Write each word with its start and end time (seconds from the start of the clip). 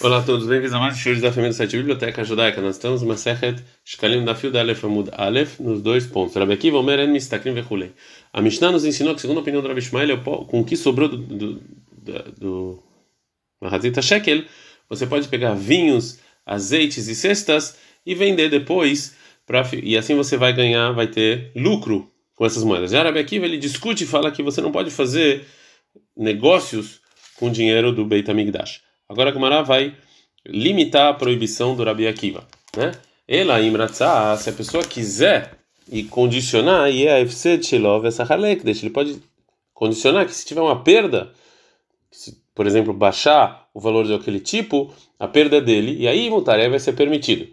Olá 0.00 0.18
a 0.18 0.22
todos, 0.22 0.48
bem-vindos 0.48 0.74
a 0.74 0.80
mais 0.80 0.98
shows 0.98 1.20
da 1.20 1.30
família 1.30 1.50
do 1.50 1.54
site 1.54 1.76
Biblioteca 1.76 2.24
Judaica. 2.24 2.60
Nós 2.60 2.74
estamos 2.74 3.02
na 3.02 3.16
Sechet 3.16 3.62
Shkalim 3.84 4.24
da 4.24 4.34
Fio 4.34 4.50
da 4.50 4.58
Aleph 4.58 4.84
Amud 4.84 5.08
Aleph, 5.12 5.60
nos 5.60 5.80
dois 5.80 6.04
pontos. 6.04 6.34
Rabi 6.34 6.52
Akiva, 6.52 6.78
Omer, 6.78 6.98
En 6.98 7.12
Mistakrim 7.12 7.54
Vechulei. 7.54 7.92
A 8.32 8.42
Mishnah 8.42 8.72
nos 8.72 8.84
ensinou 8.84 9.14
que, 9.14 9.20
segundo 9.20 9.38
a 9.38 9.40
opinião 9.40 9.62
do 9.62 9.68
Rabi 9.68 9.78
Ishmael, 9.78 10.20
com 10.20 10.60
o 10.60 10.64
que 10.64 10.76
sobrou 10.76 11.08
do, 11.08 11.16
do, 11.16 11.62
do, 12.36 12.82
do 13.60 14.02
Shekel, 14.02 14.44
você 14.88 15.06
pode 15.06 15.28
pegar 15.28 15.54
vinhos, 15.54 16.18
azeites 16.44 17.06
e 17.06 17.14
cestas 17.14 17.76
e 18.04 18.16
vender 18.16 18.50
depois, 18.50 19.16
pra, 19.46 19.62
e 19.80 19.96
assim 19.96 20.16
você 20.16 20.36
vai 20.36 20.52
ganhar, 20.52 20.90
vai 20.90 21.06
ter 21.06 21.52
lucro 21.54 22.10
com 22.34 22.44
essas 22.44 22.64
moedas. 22.64 22.90
Já 22.90 23.04
Rabi 23.04 23.20
Akiva, 23.20 23.44
ele 23.46 23.58
discute 23.58 24.02
e 24.02 24.06
fala 24.08 24.32
que 24.32 24.42
você 24.42 24.60
não 24.60 24.72
pode 24.72 24.90
fazer 24.90 25.44
negócios 26.16 27.00
com 27.36 27.48
dinheiro 27.48 27.92
do 27.92 28.04
Beit 28.04 28.28
HaMikdash. 28.28 28.82
Agora 29.08 29.30
a 29.30 29.32
Gemara 29.32 29.62
vai 29.62 29.94
limitar 30.46 31.08
a 31.08 31.14
proibição 31.14 31.74
do 31.74 31.84
Rabi 31.84 32.06
Akiva, 32.06 32.46
né? 32.76 32.92
Ela 33.26 33.60
imratzah, 33.60 34.36
se 34.36 34.50
a 34.50 34.52
pessoa 34.52 34.84
quiser 34.84 35.58
e 35.90 36.02
condicionar, 36.04 36.90
e 36.90 37.06
é 37.06 37.20
ele 37.20 38.90
pode 38.90 39.20
condicionar 39.72 40.26
que 40.26 40.34
se 40.34 40.46
tiver 40.46 40.60
uma 40.60 40.82
perda, 40.82 41.32
se, 42.10 42.38
por 42.54 42.66
exemplo, 42.66 42.92
baixar 42.92 43.68
o 43.74 43.80
valor 43.80 44.04
de 44.04 44.14
aquele 44.14 44.40
tipo, 44.40 44.92
a 45.18 45.26
perda 45.26 45.56
é 45.56 45.60
dele, 45.60 45.96
e 45.98 46.06
aí 46.06 46.30
mutaré 46.30 46.68
vai 46.68 46.78
ser 46.78 46.92
permitido. 46.92 47.48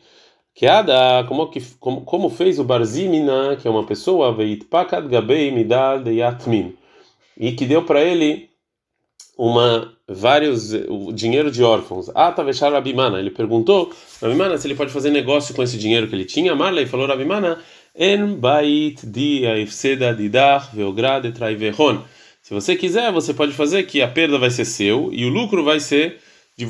Que 0.54 0.68
ada, 0.68 1.26
como, 1.28 1.50
como, 1.80 2.02
como 2.02 2.30
fez 2.30 2.60
o 2.60 2.64
Barzimina, 2.64 3.56
que 3.56 3.68
é 3.68 3.72
uma 3.72 3.86
pessoa, 3.86 4.34
veitpakat 4.34 5.08
gabei 5.08 5.52
midal 5.52 6.00
de 6.00 6.12
yatmin, 6.12 6.76
e 7.38 7.54
que 7.54 7.66
deu 7.66 7.84
para 7.84 8.02
ele 8.02 8.51
uma 9.38 9.92
vários 10.08 10.74
o 10.88 11.12
dinheiro 11.12 11.50
de 11.50 11.64
órfãos. 11.64 12.10
Ah, 12.14 12.32
tá 12.32 12.44
vechar 12.44 12.72
Rabimana. 12.72 13.20
Ele 13.20 13.32
perguntou 13.32 13.92
Rabimana 14.22 14.58
se 14.58 14.68
ele 14.68 14.76
pode 14.76 14.92
fazer 14.92 15.10
negócio 15.10 15.54
com 15.56 15.64
esse 15.64 15.78
dinheiro 15.78 16.08
que 16.08 16.16
ele 16.16 16.26
tinha. 16.26 16.56
Marley 16.56 16.86
falou 16.86 17.08
Rabimana 17.08 17.60
en 17.96 18.36
bait 18.36 19.00
di 19.04 19.46
aifseda 19.46 20.14
didach 20.14 20.76
veograd 20.76 21.32
traivehon. 21.32 22.00
Se 22.42 22.54
você 22.54 22.76
quiser, 22.76 23.12
você 23.12 23.34
pode 23.34 23.54
fazer 23.54 23.84
que 23.84 24.02
a 24.02 24.08
perda 24.08 24.38
vai 24.38 24.50
ser 24.50 24.66
seu 24.66 25.10
e 25.14 25.26
o 25.26 25.30
lucro 25.30 25.64
vai 25.64 25.80
ser 25.80 26.18
de 26.58 26.66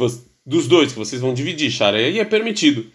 dos 0.46 0.68
dois 0.68 0.92
que 0.92 1.00
vocês 1.00 1.22
vão 1.22 1.34
dividir. 1.34 1.72
Shara 1.72 1.98
aí 1.98 2.20
é 2.20 2.26
permitido. 2.26 2.86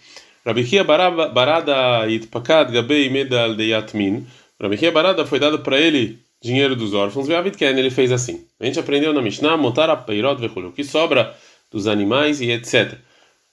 Rabichia 0.45 0.85
barada 0.85 2.07
itpakad 2.09 2.73
gabei 2.73 3.09
medal 3.11 3.55
de 3.55 3.71
yatmin. 3.71 4.27
Rabichia 4.61 4.93
barada 4.93 5.27
foi 5.27 5.39
dado 5.39 5.61
para 5.61 5.79
ele 5.79 6.19
dinheiro 6.43 6.77
dos 6.77 6.95
órfãos, 6.95 7.27
Ken 7.57 7.79
ele 7.79 7.91
fez 7.91 8.13
assim. 8.13 8.47
A 8.61 8.67
gente 8.67 8.79
aprendeu 8.79 9.13
na 9.13 9.23
Mishnah, 9.23 9.57
montar 9.57 9.91
a 9.91 9.97
peirot 9.97 10.45
o 10.45 10.73
que 10.73 10.85
sobra 10.85 11.35
dos 11.71 11.87
animais 11.87 12.41
e 12.41 12.51
etc. 12.51 12.99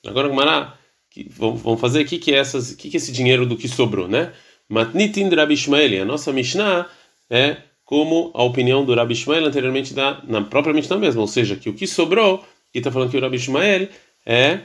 Agora, 0.05 0.27
Gmará, 0.27 0.77
vamos 1.29 1.79
fazer 1.79 2.01
aqui 2.01 2.17
que 2.17 2.33
essas, 2.33 2.73
que 2.73 2.89
que 2.89 2.97
esse 2.97 3.11
dinheiro 3.11 3.45
do 3.45 3.57
que 3.57 3.67
sobrou, 3.67 4.07
né? 4.07 4.33
Matnitin 4.67 5.29
Rabi 5.29 5.53
Ishmael, 5.53 6.01
a 6.01 6.05
nossa 6.05 6.31
Mishnah 6.31 6.89
é 7.29 7.57
como 7.85 8.31
a 8.33 8.43
opinião 8.43 8.85
do 8.85 8.95
Rabi 8.95 9.13
Ishmael 9.13 9.45
anteriormente 9.45 9.93
da, 9.93 10.21
na 10.23 10.41
própria 10.41 10.73
Mishnah 10.73 10.97
mesmo, 10.97 11.21
ou 11.21 11.27
seja, 11.27 11.55
que 11.55 11.69
o 11.69 11.73
que 11.73 11.85
sobrou, 11.85 12.43
que 12.71 12.79
está 12.79 12.91
falando 12.91 13.11
que 13.11 13.17
o 13.17 13.21
Rabi 13.21 13.35
Ishmael 13.35 13.87
é 14.25 14.61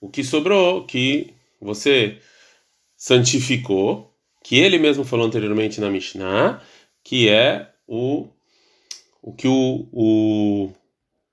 o 0.00 0.08
que 0.08 0.24
sobrou 0.24 0.84
que 0.84 1.32
você 1.60 2.18
santificou, 2.96 4.12
que 4.44 4.58
ele 4.58 4.78
mesmo 4.78 5.04
falou 5.04 5.26
anteriormente 5.26 5.80
na 5.80 5.90
Mishnah, 5.90 6.60
que 7.04 7.28
é 7.28 7.68
o, 7.86 8.26
o 9.22 9.32
que 9.32 9.48
o, 9.48 9.88
o, 9.92 10.70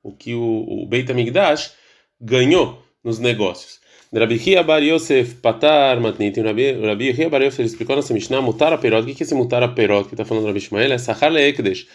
o 0.03 0.11
que 0.11 0.33
o, 0.33 0.83
o 0.83 0.85
Beit 0.85 1.11
HaMikdash 1.11 1.73
ganhou 2.19 2.83
nos 3.03 3.19
negócios. 3.19 3.79
Rabi 4.11 4.39
Chia 4.39 4.63
Bar 4.63 4.81
Yosef 4.81 5.35
Patar 5.35 5.99
Matnit, 5.99 6.41
Rabi 6.41 7.13
Chia 7.13 7.29
Bar 7.29 7.43
Yosef 7.43 7.63
explicou 7.63 7.95
nossa 7.95 8.13
Mishnah, 8.13 8.41
Mutar 8.41 8.75
Perot, 8.79 9.03
o 9.03 9.05
que 9.05 9.21
é 9.21 9.23
esse 9.23 9.35
Mutar 9.35 9.73
Perot 9.75 10.07
que 10.07 10.15
está 10.15 10.25
falando 10.25 10.47
Rabi 10.47 10.57
Ishmael? 10.57 10.91
É 10.91 10.97
Sahar 10.97 11.31
Leekdesh, 11.31 11.87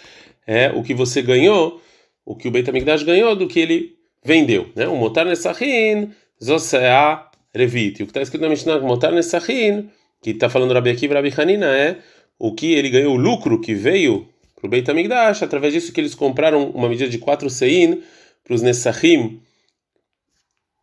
é 0.47 0.71
o 0.71 0.83
que 0.83 0.95
você 0.95 1.23
ganhou, 1.23 1.83
o 2.25 2.37
que 2.37 2.47
o 2.47 2.51
Beit 2.53 2.71
HaMikdash 2.71 3.03
ganhou 3.03 3.35
do 3.35 3.49
que 3.49 3.59
ele 3.59 3.97
vendeu, 4.25 4.71
né? 4.77 4.87
O 4.87 4.97
Mutar 4.97 5.27
Nesachin, 5.27 6.13
Zosea 6.43 7.27
Revit, 7.53 8.03
o 8.03 8.07
que 8.07 8.11
está 8.11 8.23
escrito 8.23 8.43
na 8.43 8.49
Mishnah, 8.49 8.79
Mutar 8.79 9.13
Nesachin, 9.13 9.91
que 10.23 10.31
está 10.31 10.49
falando 10.49 10.73
Rabi 10.73 10.91
Akiva 10.91 11.15
Rabi 11.15 11.33
Hanina, 11.37 11.67
é 11.67 11.99
o 12.45 12.55
que 12.55 12.75
ele 12.75 12.91
ganhou, 12.91 13.15
o 13.15 13.17
lucro 13.17 13.59
que 13.59 13.75
veio 13.75 14.29
para 14.55 14.67
o 14.67 14.69
Beit 14.69 14.91
HaMikdash, 14.91 15.43
através 15.43 15.73
disso 15.73 15.91
que 15.91 15.99
eles 15.99 16.15
compraram 16.15 16.69
uma 16.73 16.91
medida 16.91 17.09
de 17.09 17.17
4 17.17 17.49
sein 17.49 18.03
para 18.45 18.55
os 18.55 18.61
Nessahim 18.61 19.41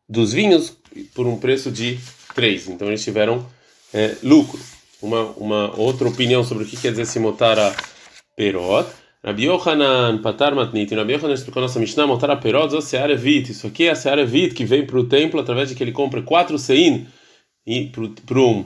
dos 0.10 0.34
vinhos 0.34 0.76
por 1.14 1.28
um 1.28 1.38
preço 1.38 1.70
de 1.70 2.00
3. 2.34 2.70
Então 2.70 2.88
eles 2.88 3.04
tiveram 3.04 3.46
é, 3.94 4.16
lucro. 4.24 4.60
Uma, 5.04 5.26
uma 5.34 5.80
outra 5.80 6.08
opinião 6.08 6.44
sobre 6.44 6.64
o 6.64 6.68
que 6.68 6.78
quer 6.78 6.92
dizer 6.92 7.06
se 7.06 7.20
motara 7.20 7.76
perot. 8.36 8.90
Rabi 9.24 9.46
Yohanan 9.46 10.20
patar 10.20 10.56
matnit. 10.56 10.96
Rabi 10.96 11.14
Yohanan 11.14 11.36
explicou 11.36 11.62
nossa 11.62 11.80
Mishnah, 11.80 12.08
motara 12.08 12.36
perot, 12.36 12.82
seara 12.82 13.16
vit. 13.16 13.52
Isso 13.52 13.68
aqui 13.68 13.86
é 13.86 13.92
a 13.92 13.96
seara 13.96 14.26
vit 14.26 14.56
que 14.56 14.66
vem 14.66 14.84
para 14.84 14.98
o 14.98 15.08
templo 15.08 15.40
através 15.40 15.70
de 15.70 15.76
que 15.76 15.84
ele 15.84 15.92
compra 15.92 16.24
4 16.24 16.58
sein 16.58 17.06
para 18.26 18.40
um 18.40 18.66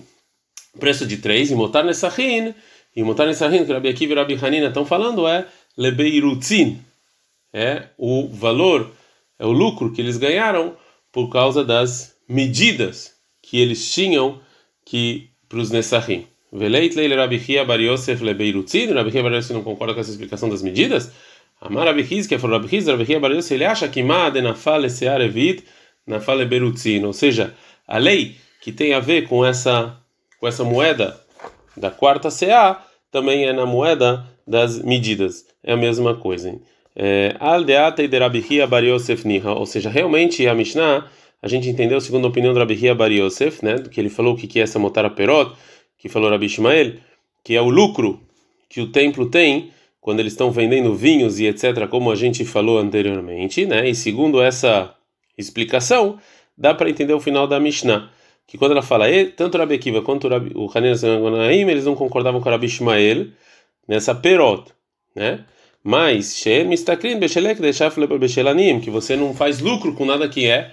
preço 0.79 1.05
de 1.05 1.17
3 1.17 1.51
e 1.51 1.55
motar 1.55 1.83
nessahim 1.83 2.53
e 2.95 3.01
o 3.01 3.05
Mutar 3.05 3.27
Nissahin, 3.27 3.65
que 3.65 3.73
Rabi 3.73 3.89
Akiva 3.89 4.13
e 4.13 4.15
Rabi 4.15 4.39
Hanina 4.41 4.67
estão 4.67 4.85
falando, 4.85 5.27
é 5.27 5.45
Lebeirutzin. 5.77 6.79
É 7.53 7.89
o 7.97 8.27
valor, 8.27 8.91
é 9.39 9.45
o 9.45 9.51
lucro 9.51 9.91
que 9.91 10.01
eles 10.01 10.17
ganharam 10.17 10.75
por 11.11 11.29
causa 11.29 11.63
das 11.63 12.15
medidas 12.27 13.13
que 13.41 13.59
eles 13.61 13.93
tinham 13.93 14.39
que 14.85 15.29
para 15.47 15.59
os 15.59 15.71
Nessahim. 15.71 16.25
Veleit 16.51 16.95
leile 16.95 17.15
Rabi 17.15 17.39
Chia 17.39 17.65
Bar 17.65 17.79
Yosef 17.79 18.23
Lebeirutzin. 18.23 18.93
Rabi 18.93 19.11
Chia 19.11 19.23
Bar 19.23 19.33
Yosef 19.33 19.53
não 19.53 19.63
concorda 19.63 19.93
com 19.93 19.99
essa 19.99 20.11
explicação 20.11 20.49
das 20.49 20.61
medidas? 20.61 21.11
Amar 21.59 21.87
Rabi 21.87 22.05
Chiz, 22.05 22.27
que 22.27 22.35
é 22.35 22.37
Rabi 22.37 22.67
Chiz, 22.67 22.87
Rabi 22.87 23.05
Chia 23.05 23.19
Bar 23.19 23.31
Yosef, 23.31 23.53
ele 23.53 23.65
acha 23.65 23.87
que 23.87 24.03
Made 24.03 24.41
Nafal 24.41 24.89
Sear 24.89 25.21
Evit 25.21 25.63
Nafal 26.07 26.37
Lebeirutzin. 26.37 27.03
Ou 27.03 27.13
seja, 27.13 27.53
a 27.87 27.97
lei 27.97 28.35
que 28.61 28.71
tem 28.71 28.93
a 28.93 28.99
ver 28.99 29.27
com 29.27 29.45
essa, 29.45 29.97
com 30.39 30.47
essa 30.47 30.63
moeda 30.63 31.19
da 31.75 31.91
quarta 31.91 32.29
CA 32.29 32.84
também 33.15 33.45
é 33.45 33.53
na 33.53 33.65
moeda 33.65 34.25
das 34.45 34.83
medidas. 34.83 35.45
É 35.63 35.71
a 35.71 35.77
mesma 35.77 36.15
coisa. 36.15 36.53
É, 36.93 37.33
Aldeata 37.39 38.03
e 38.03 38.09
de 38.09 38.19
Rabihia 38.19 38.67
Bar 38.67 38.83
Yosef 38.83 39.25
Niha. 39.25 39.53
Ou 39.53 39.65
seja, 39.65 39.89
realmente 39.89 40.45
a 40.45 40.53
Mishnah, 40.53 41.09
a 41.41 41.47
gente 41.47 41.69
entendeu 41.69 42.01
segundo 42.01 42.25
a 42.25 42.27
opinião 42.27 42.53
do 42.53 42.59
Rabihia 42.59 42.93
Bar 42.93 43.09
Yosef, 43.09 43.63
né? 43.63 43.75
Que 43.89 44.01
ele 44.01 44.09
falou 44.09 44.35
que, 44.35 44.47
que 44.47 44.59
é 44.59 44.63
essa 44.63 44.77
motara 44.77 45.09
perot, 45.09 45.55
que 45.97 46.09
falou 46.09 46.29
Rabi 46.29 46.47
Ishmael, 46.47 46.95
que 47.41 47.55
é 47.55 47.61
o 47.61 47.69
lucro 47.69 48.19
que 48.67 48.81
o 48.81 48.91
templo 48.91 49.29
tem 49.29 49.71
quando 50.01 50.19
eles 50.19 50.33
estão 50.33 50.51
vendendo 50.51 50.93
vinhos 50.93 51.39
e 51.39 51.45
etc., 51.45 51.87
como 51.87 52.11
a 52.11 52.15
gente 52.15 52.43
falou 52.43 52.79
anteriormente, 52.79 53.65
né? 53.65 53.87
E 53.87 53.95
segundo 53.95 54.41
essa 54.41 54.93
explicação, 55.37 56.19
dá 56.57 56.73
para 56.73 56.89
entender 56.89 57.13
o 57.13 57.21
final 57.21 57.47
da 57.47 57.61
Mishnah 57.61 58.09
que 58.47 58.57
quando 58.57 58.71
ela 58.71 58.81
fala, 58.81 59.05
tanto 59.35 59.55
o 59.55 59.57
Rabi 59.57 59.75
Akiva 59.75 60.01
quanto 60.01 60.27
o 60.27 60.71
Hanina 60.73 60.95
Zangonaim, 60.95 61.67
eles 61.69 61.85
não 61.85 61.95
concordavam 61.95 62.39
com 62.39 62.47
o 62.47 62.51
Rabi 62.51 62.67
Ishmael 62.67 63.27
nessa 63.87 64.13
perot, 64.13 64.71
né? 65.15 65.45
Mas, 65.83 66.37
Shem 66.37 66.65
Mistakrin 66.65 67.19
Beshelek 67.19 67.61
Deshafle 67.61 68.07
Beshelanim, 68.07 68.79
que 68.79 68.89
você 68.89 69.15
não 69.15 69.35
faz 69.35 69.59
lucro 69.59 69.93
com 69.93 70.03
nada 70.03 70.27
que 70.27 70.47
é, 70.47 70.71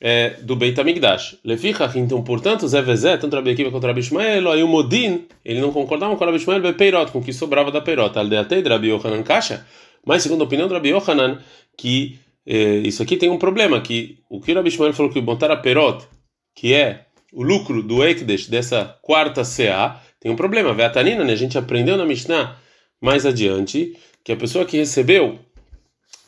é 0.00 0.30
do 0.42 0.56
Beit 0.56 0.80
HaMikdash. 0.80 1.38
Lefichach, 1.44 1.98
então, 1.98 2.22
portanto, 2.22 2.66
Zé 2.66 2.80
Vezé, 2.80 3.18
tanto 3.18 3.34
o 3.34 3.36
Rabi 3.36 3.50
Akiva 3.50 3.70
quanto 3.70 3.84
o 3.84 3.86
Rabi 3.86 4.00
Ishmael, 4.00 4.50
aí 4.50 4.62
o 4.62 4.68
Modin, 4.68 5.26
ele 5.44 5.60
não 5.60 5.72
concordava 5.72 6.16
com 6.16 6.22
o 6.22 6.26
Rabi 6.26 6.38
Ishmael 6.38 6.62
Bepeirot, 6.62 7.12
com 7.12 7.18
o 7.18 7.22
que 7.22 7.34
sobrava 7.34 7.70
da 7.70 7.82
perot, 7.82 8.18
Aldeatei 8.18 8.62
de 8.62 8.68
Rabi 8.68 8.88
Yohanan 8.88 9.22
Kasha, 9.22 9.66
mas 10.06 10.22
segundo 10.22 10.40
a 10.40 10.44
opinião 10.44 10.68
do 10.68 10.74
Rabi 10.74 10.88
Yohanan, 10.90 11.38
que 11.76 12.18
eh, 12.46 12.78
isso 12.78 13.02
aqui 13.02 13.18
tem 13.18 13.28
um 13.28 13.38
problema, 13.38 13.80
que 13.80 14.20
o 14.30 14.40
que 14.40 14.52
o 14.52 14.54
Rabi 14.54 14.68
Ishmael 14.68 14.94
falou 14.94 15.12
que 15.12 15.20
botar 15.20 15.50
a 15.50 15.56
perot, 15.56 16.06
que 16.54 16.72
é 16.72 17.05
o 17.36 17.42
lucro 17.42 17.82
do 17.82 18.02
Ekdesh 18.02 18.46
dessa 18.46 18.98
quarta 19.02 19.42
CA, 19.44 20.00
tem 20.18 20.32
um 20.32 20.36
problema. 20.36 20.72
Veatanina, 20.72 21.22
né? 21.22 21.34
A 21.34 21.36
gente 21.36 21.58
aprendeu 21.58 21.94
na 21.94 22.06
Mishnah 22.06 22.58
mais 22.98 23.26
adiante 23.26 23.94
que 24.24 24.32
a 24.32 24.36
pessoa 24.36 24.64
que 24.64 24.78
recebeu 24.78 25.38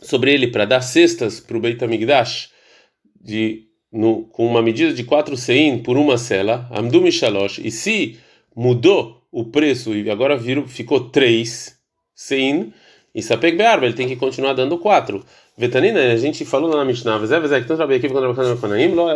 sobre 0.03 0.35
ele 0.35 0.49
para 0.49 0.67
dar 0.67 0.83
cestas 0.83 1.41
para 1.41 1.57
o 1.57 1.61
Beit 1.61 1.83
HaMikdash 1.83 2.51
de, 3.19 3.63
no, 3.91 4.25
com 4.25 4.47
uma 4.47 4.61
medida 4.61 4.93
de 4.93 5.03
4 5.03 5.35
sein 5.35 5.79
por 5.79 5.97
uma 5.97 6.19
cela, 6.19 6.69
Amdu 6.71 7.01
Mishalosh, 7.01 7.59
e 7.59 7.71
se 7.71 8.19
mudou 8.55 9.23
o 9.33 9.47
preço 9.47 9.95
e 9.95 10.11
agora 10.11 10.37
virou, 10.37 10.67
ficou 10.67 11.09
3 11.09 11.75
sein, 12.15 12.71
e 13.15 13.23
Sapek 13.23 13.57
Be'arba, 13.57 13.87
ele 13.87 13.95
tem 13.95 14.07
que 14.07 14.17
continuar 14.17 14.53
dando 14.53 14.79
4. 14.79 15.25
Vetanina, 15.57 16.13
a 16.13 16.17
gente 16.17 16.45
falou 16.45 16.71
na 16.71 16.85
Mishnah, 16.85 17.19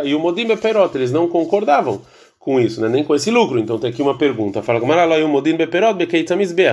e 0.03 0.15
o 0.15 0.19
Modim 0.19 0.45
Beperot, 0.45 0.95
eles 0.97 1.11
não 1.11 1.27
concordavam 1.27 2.01
com 2.37 2.59
isso, 2.59 2.81
né? 2.81 2.89
nem 2.89 3.03
com 3.03 3.15
esse 3.15 3.31
lucro. 3.31 3.59
Então 3.59 3.79
tem 3.79 3.89
aqui 3.89 4.01
uma 4.01 4.17
pergunta. 4.17 4.61
Fala 4.61 4.79
e 5.17 5.23
o 5.23 5.29
Modim 5.29 5.55
Beperot. 5.55 5.97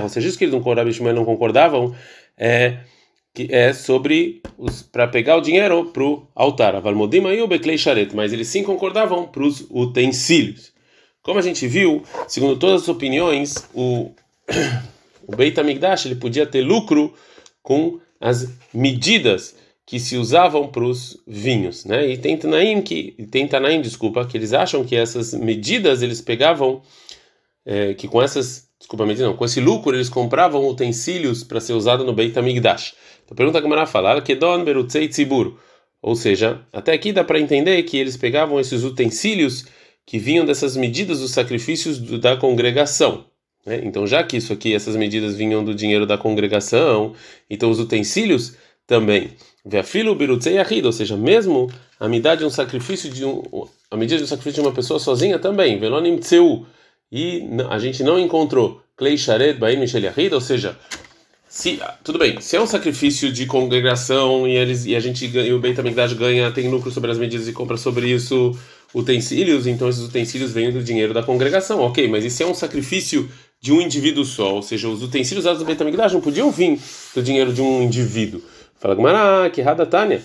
Ou 0.03 0.09
seja, 0.09 0.29
isso 0.29 0.37
que 0.37 0.45
eles 0.45 0.55
não, 0.55 0.93
Shmuel 0.93 1.15
não 1.15 1.25
concordavam 1.25 1.95
é 2.37 2.79
que 3.35 3.49
é 3.51 3.73
sobre 3.73 4.43
para 4.91 5.07
pegar 5.07 5.37
o 5.37 5.41
dinheiro 5.41 5.87
para 5.87 6.03
o 6.03 6.27
altar. 6.35 6.75
Avalmodim 6.75 7.25
aí 7.27 7.41
o 7.41 7.47
Beklei 7.47 7.79
Sharet, 7.79 8.15
mas 8.15 8.33
eles 8.33 8.49
sim 8.49 8.63
concordavam 8.63 9.27
para 9.27 9.43
os 9.43 9.67
utensílios. 9.71 10.73
Como 11.23 11.39
a 11.39 11.43
gente 11.43 11.67
viu, 11.67 12.03
segundo 12.27 12.59
todas 12.59 12.83
as 12.83 12.89
opiniões, 12.89 13.69
o, 13.75 14.11
o 15.33 15.37
Beit 15.37 15.59
HaMikdash 15.59 16.07
ele 16.07 16.17
podia 16.17 16.45
ter 16.45 16.63
lucro 16.63 17.15
com 17.63 18.01
as 18.21 18.53
medidas 18.75 19.55
que 19.87 19.99
se 19.99 20.17
usavam 20.17 20.69
para 20.69 20.85
os 20.85 21.21
vinhos, 21.27 21.85
né? 21.85 22.09
E 22.09 22.17
tem 22.17 22.37
Tanaim 22.37 22.83
que 22.83 23.13
tem 23.31 23.47
Tanaim, 23.47 23.81
desculpa, 23.81 24.27
que 24.27 24.37
eles 24.37 24.53
acham 24.53 24.85
que 24.85 24.95
essas 24.97 25.33
medidas 25.33 26.03
eles 26.03 26.21
pegavam 26.21 26.83
é, 27.65 27.95
que 27.95 28.09
com 28.09 28.21
essas, 28.21 28.69
desculpa, 28.79 29.07
medida 29.07 29.27
não, 29.27 29.37
com 29.37 29.45
esse 29.45 29.61
lucro 29.61 29.95
eles 29.95 30.09
compravam 30.09 30.67
utensílios 30.69 31.45
para 31.45 31.61
ser 31.61 31.75
usado 31.75 32.05
no 32.05 32.13
Beit 32.13 32.37
HaMikdash. 32.37 32.95
Então 33.25 33.37
pergunta 33.37 33.59
a 33.59 33.61
Gamara 33.61 33.87
fala, 33.87 34.21
que 34.21 34.35
don 34.35 34.65
berutzei 34.65 35.09
tzibur. 35.09 35.57
Ou 36.03 36.17
seja, 36.17 36.61
até 36.73 36.93
aqui 36.93 37.13
dá 37.13 37.23
para 37.23 37.39
entender 37.39 37.83
que 37.85 37.97
eles 37.97 38.17
pegavam 38.17 38.59
esses 38.59 38.83
utensílios 38.83 39.67
que 40.07 40.19
vinham 40.19 40.45
dessas 40.45 40.77
medidas 40.77 41.21
dos 41.21 41.31
sacrifícios 41.31 42.01
da 42.21 42.37
congregação. 42.37 43.30
Né? 43.65 43.81
Então, 43.85 44.07
já 44.07 44.23
que 44.23 44.37
isso 44.37 44.53
aqui, 44.53 44.75
essas 44.75 44.97
medidas 44.97 45.37
vinham 45.37 45.65
do 45.65 45.75
dinheiro 45.75 46.07
da 46.07 46.17
congregação, 46.17 47.15
então 47.49 47.71
os 47.71 47.79
utensílios 47.79 48.55
também. 48.87 49.31
Veafilo 49.65 50.15
birutzei 50.15 50.59
ahid, 50.59 50.85
ou 50.87 50.93
seja, 50.93 51.17
mesmo 51.17 51.71
a 51.99 52.09
medida 52.09 52.37
de 52.37 52.45
um 52.45 52.51
sacrifício 52.51 53.11
de 53.11 53.25
um, 53.25 53.43
a 53.91 53.97
medida 53.97 54.19
de 54.19 54.25
um 54.25 54.27
sacrifício 54.27 54.63
de 54.63 54.69
uma 54.69 54.75
pessoa 54.75 54.99
sozinha 54.99 55.39
também. 55.39 55.79
Velonim 55.79 56.17
tseu. 56.19 56.67
E 57.13 57.45
a 57.69 57.79
gente 57.79 58.03
não 58.03 58.19
encontrou 58.19 58.83
klei 58.97 59.17
sharet 59.17 59.59
baim 59.59 59.77
mishel 59.77 60.09
ahid, 60.09 60.33
ou 60.35 60.41
seja, 60.41 60.79
se 61.49 61.81
tudo 62.05 62.19
bem, 62.19 62.41
se 62.41 62.57
é 62.57 62.61
um 62.61 62.67
sacrifício 62.67 63.33
de 63.33 63.45
congregação 63.45 64.47
e 64.47 64.57
eles 64.57 64.87
e 64.87 64.95
a 64.95 65.01
gente 65.01 65.27
e 65.27 65.53
o 65.53 65.59
Beit 65.59 65.79
HaMikdash 65.81 66.13
ganha, 66.13 66.53
tem 66.53 66.69
lucro 66.69 66.93
sobre 66.93 67.11
as 67.11 67.19
medidas 67.19 67.49
e 67.49 67.53
compra 67.53 67.77
sobre 67.77 68.09
isso 68.09 68.57
utensílios, 68.95 69.67
então 69.67 69.89
esses 69.89 70.03
utensílios 70.03 70.53
vêm 70.53 70.71
do 70.71 70.83
dinheiro 70.83 71.13
da 71.13 71.23
congregação, 71.23 71.81
ok, 71.81 72.07
mas 72.09 72.25
e 72.25 72.31
se 72.31 72.43
é 72.43 72.47
um 72.47 72.55
sacrifício 72.55 73.29
de 73.61 73.73
um 73.73 73.81
indivíduo 73.81 74.25
só, 74.25 74.55
ou 74.55 74.63
seja, 74.63 74.89
os 74.89 75.03
utensílios 75.03 75.45
usados 75.45 75.61
no 75.61 75.67
Beit 75.67 75.81
HaMikdash 75.83 76.13
não 76.13 76.21
podiam 76.21 76.51
vir 76.51 76.79
do 77.15 77.23
dinheiro 77.23 77.53
de 77.53 77.61
um 77.61 77.83
indivíduo. 77.83 78.41
Fala 78.79 78.95
Gmará, 78.95 79.51
que 79.51 79.61
rada 79.61 79.85
Tânia. 79.85 80.23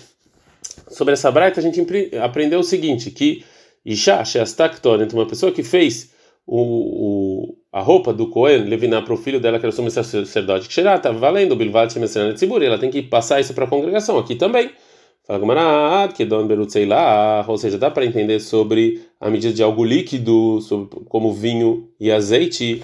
Sobre 0.88 1.12
essa 1.12 1.30
braita 1.30 1.60
a 1.60 1.62
gente 1.62 1.80
aprendeu 2.22 2.60
o 2.60 2.64
seguinte, 2.64 3.10
que 3.10 3.44
Isha, 3.84 4.24
Sheastak 4.24 4.80
entre 5.02 5.16
uma 5.16 5.26
pessoa 5.26 5.52
que 5.52 5.62
fez 5.62 6.10
o, 6.46 6.60
o, 6.60 7.56
a 7.72 7.80
roupa 7.80 8.12
do 8.12 8.28
Cohen, 8.30 8.64
levinar 8.64 9.04
para 9.04 9.12
o 9.12 9.16
filho 9.16 9.38
dela, 9.38 9.58
que 9.58 9.66
era 9.66 9.72
sumo 9.72 9.90
sacerdote, 9.90 10.68
que 10.68 10.74
será, 10.74 10.96
está 10.96 11.10
valendo 11.10 11.52
o 11.52 11.56
Bilvat 11.56 11.92
Tzibur, 12.34 12.62
ela 12.62 12.78
tem 12.78 12.90
que 12.90 13.02
passar 13.02 13.40
isso 13.40 13.52
para 13.52 13.64
a 13.64 13.68
congregação, 13.68 14.16
aqui 14.16 14.34
também. 14.34 14.70
Fala 15.26 15.40
Gamarad, 15.40 16.12
que 16.12 16.24
Don 16.24 16.46
Berutzei 16.46 16.86
lá, 16.86 17.44
ou 17.48 17.58
seja, 17.58 17.76
dá 17.76 17.90
para 17.90 18.06
entender 18.06 18.38
sobre 18.38 19.02
a 19.20 19.28
medida 19.28 19.52
de 19.52 19.62
algo 19.62 19.84
líquido, 19.84 20.60
sobre, 20.60 21.00
como 21.08 21.32
vinho 21.32 21.88
e 21.98 22.12
azeite, 22.12 22.80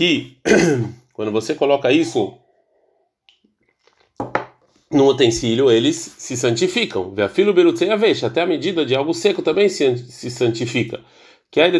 que 0.00 0.38
quando 1.12 1.30
você 1.30 1.54
coloca 1.54 1.92
isso 1.92 2.32
no 4.90 5.06
utensílio, 5.06 5.70
eles 5.70 5.96
se 5.96 6.38
santificam. 6.38 7.10
Vê 7.10 7.24
a 7.24 7.28
filo 7.28 7.52
Berutzei 7.52 7.90
Avesh, 7.90 8.24
até 8.24 8.40
a 8.40 8.46
medida 8.46 8.86
de 8.86 8.94
algo 8.94 9.12
seco 9.12 9.42
também 9.42 9.68
se, 9.68 9.98
se 9.98 10.30
santifica 10.30 11.04
que 11.50 11.60
é 11.60 11.70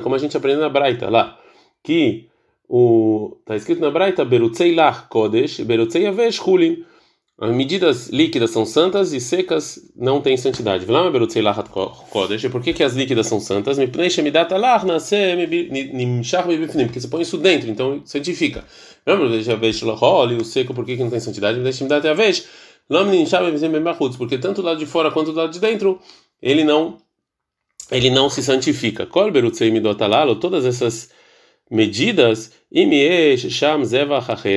como 0.00 0.14
a 0.14 0.18
gente 0.18 0.36
aprende 0.36 0.60
na 0.60 0.70
Braita 0.70 1.10
lá, 1.10 1.38
que 1.82 2.28
o 2.66 3.36
tá 3.44 3.56
escrito 3.56 3.80
na 3.80 3.90
Braita 3.90 4.24
Berutzei 4.24 4.74
Lach 4.74 5.08
Kodesh, 5.08 5.60
Berutzei 5.60 6.06
Avesh 6.06 6.40
Hulin. 6.40 6.86
As 7.40 7.56
medidas 7.56 8.08
líquidas 8.10 8.50
são 8.50 8.66
santas 8.66 9.14
e 9.14 9.20
secas 9.20 9.90
não 9.96 10.20
têm 10.20 10.36
santidade. 10.36 10.84
Por 10.84 12.62
que 12.62 12.74
que 12.74 12.82
as 12.82 12.92
líquidas 12.94 13.26
são 13.26 13.40
santas? 13.40 13.78
Porque 13.78 14.10
você 17.00 17.08
põe 17.08 17.22
isso 17.22 17.38
dentro, 17.38 17.70
então 17.70 18.02
santifica. 18.04 18.62
O 19.06 20.44
seco, 20.44 20.74
por 20.74 20.84
que 20.84 20.98
que 20.98 21.02
não 21.02 21.08
tem 21.08 21.18
santidade? 21.18 21.58
Porque 24.18 24.36
tanto 24.36 24.60
do 24.60 24.66
lado 24.66 24.78
de 24.78 24.84
fora 24.84 25.10
quanto 25.10 25.32
do 25.32 25.38
lado 25.38 25.50
de 25.50 25.60
dentro 25.60 25.98
ele 26.42 26.62
não 26.62 26.98
ele 27.90 28.10
não 28.10 28.28
se 28.28 28.42
santifica. 28.42 29.06
Todas 29.06 30.66
essas 30.66 31.08
medidas, 31.70 32.52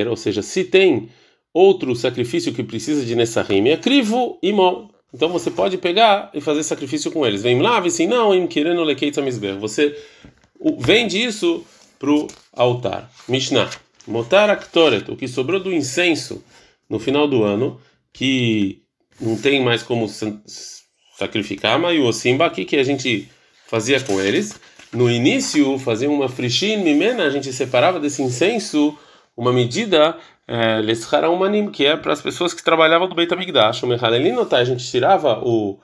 ou 0.10 0.18
seja, 0.18 0.42
se 0.42 0.66
tem 0.66 1.10
outro 1.54 1.96
sacrifício 1.96 2.54
que 2.54 2.64
precisa 2.64 3.06
de 3.06 3.16
Nessahim, 3.16 3.70
é 3.70 3.78
crivo 3.78 4.40
e 4.42 4.52
mó. 4.52 4.88
Então 5.14 5.30
você 5.30 5.52
pode 5.52 5.78
pegar 5.78 6.32
e 6.34 6.42
fazer 6.42 6.64
sacrifício 6.64 7.12
com 7.12 7.26
eles. 7.26 7.44
Vem 7.44 7.62
lá, 7.62 7.88
se 7.90 8.08
não, 8.08 8.34
im 8.34 8.48
querendo 8.48 8.84
Você 9.60 9.96
vende 10.80 11.24
isso 11.24 11.64
pro 12.00 12.28
altar. 12.52 13.12
Mishnah. 13.30 13.70
Motar 14.08 14.50
aktoret, 14.50 15.10
o 15.10 15.16
que 15.16 15.28
sobrou 15.28 15.60
do 15.60 15.72
incenso 15.72 16.44
no 16.90 17.00
final 17.00 17.28
do 17.28 17.44
ano, 17.44 17.80
que 18.12 18.82
não 19.22 19.38
tem 19.38 19.64
mais 19.64 19.84
como 19.84 20.10
sacrificar, 21.16 21.80
mas 21.80 21.98
o 22.00 22.12
simba 22.12 22.46
aqui 22.46 22.66
que 22.66 22.76
a 22.76 22.84
gente 22.84 23.30
fazia 23.68 24.02
com 24.02 24.20
eles. 24.20 24.60
No 24.92 25.10
início, 25.10 25.80
fazia 25.80 26.10
uma 26.10 26.28
frishin 26.28 26.78
mimena, 26.78 27.24
a 27.24 27.30
gente 27.30 27.54
separava 27.54 28.00
desse 28.00 28.22
incenso 28.22 28.98
uma 29.36 29.54
medida 29.54 30.18
lesharaumanim, 30.82 31.72
que 31.72 31.86
é 31.86 31.96
para 31.96 32.14
as 32.14 32.22
pessoas 32.22 32.54
que 32.54 32.64
trabalhavam 32.64 33.08
do 33.08 33.16
Beit 33.16 33.34
HaMikdash. 33.34 33.84
O 33.84 33.88
Mechalelinotai, 33.88 34.62
a 34.62 34.66
gente 34.66 34.86
tirava 34.86 35.40
o, 35.44 35.80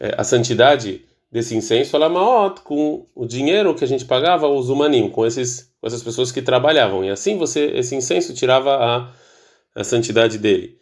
eh, 0.00 0.14
a 0.16 0.24
santidade 0.24 1.04
desse 1.30 1.54
incenso, 1.54 1.96
Alamaot, 1.96 2.62
com 2.62 3.06
o 3.14 3.26
dinheiro 3.26 3.74
que 3.74 3.84
a 3.84 3.88
gente 3.88 4.04
pagava 4.04 4.46
aos 4.46 4.68
humanim, 4.68 5.10
com, 5.10 5.26
esses, 5.26 5.70
com 5.80 5.86
essas 5.86 6.02
pessoas 6.02 6.32
que 6.32 6.40
trabalhavam. 6.40 7.04
E 7.04 7.10
assim 7.10 7.36
você 7.36 7.66
esse 7.74 7.94
incenso 7.94 8.32
tirava 8.32 8.76
a, 8.76 9.12
a 9.74 9.84
santidade 9.84 10.38
dele. 10.38 10.78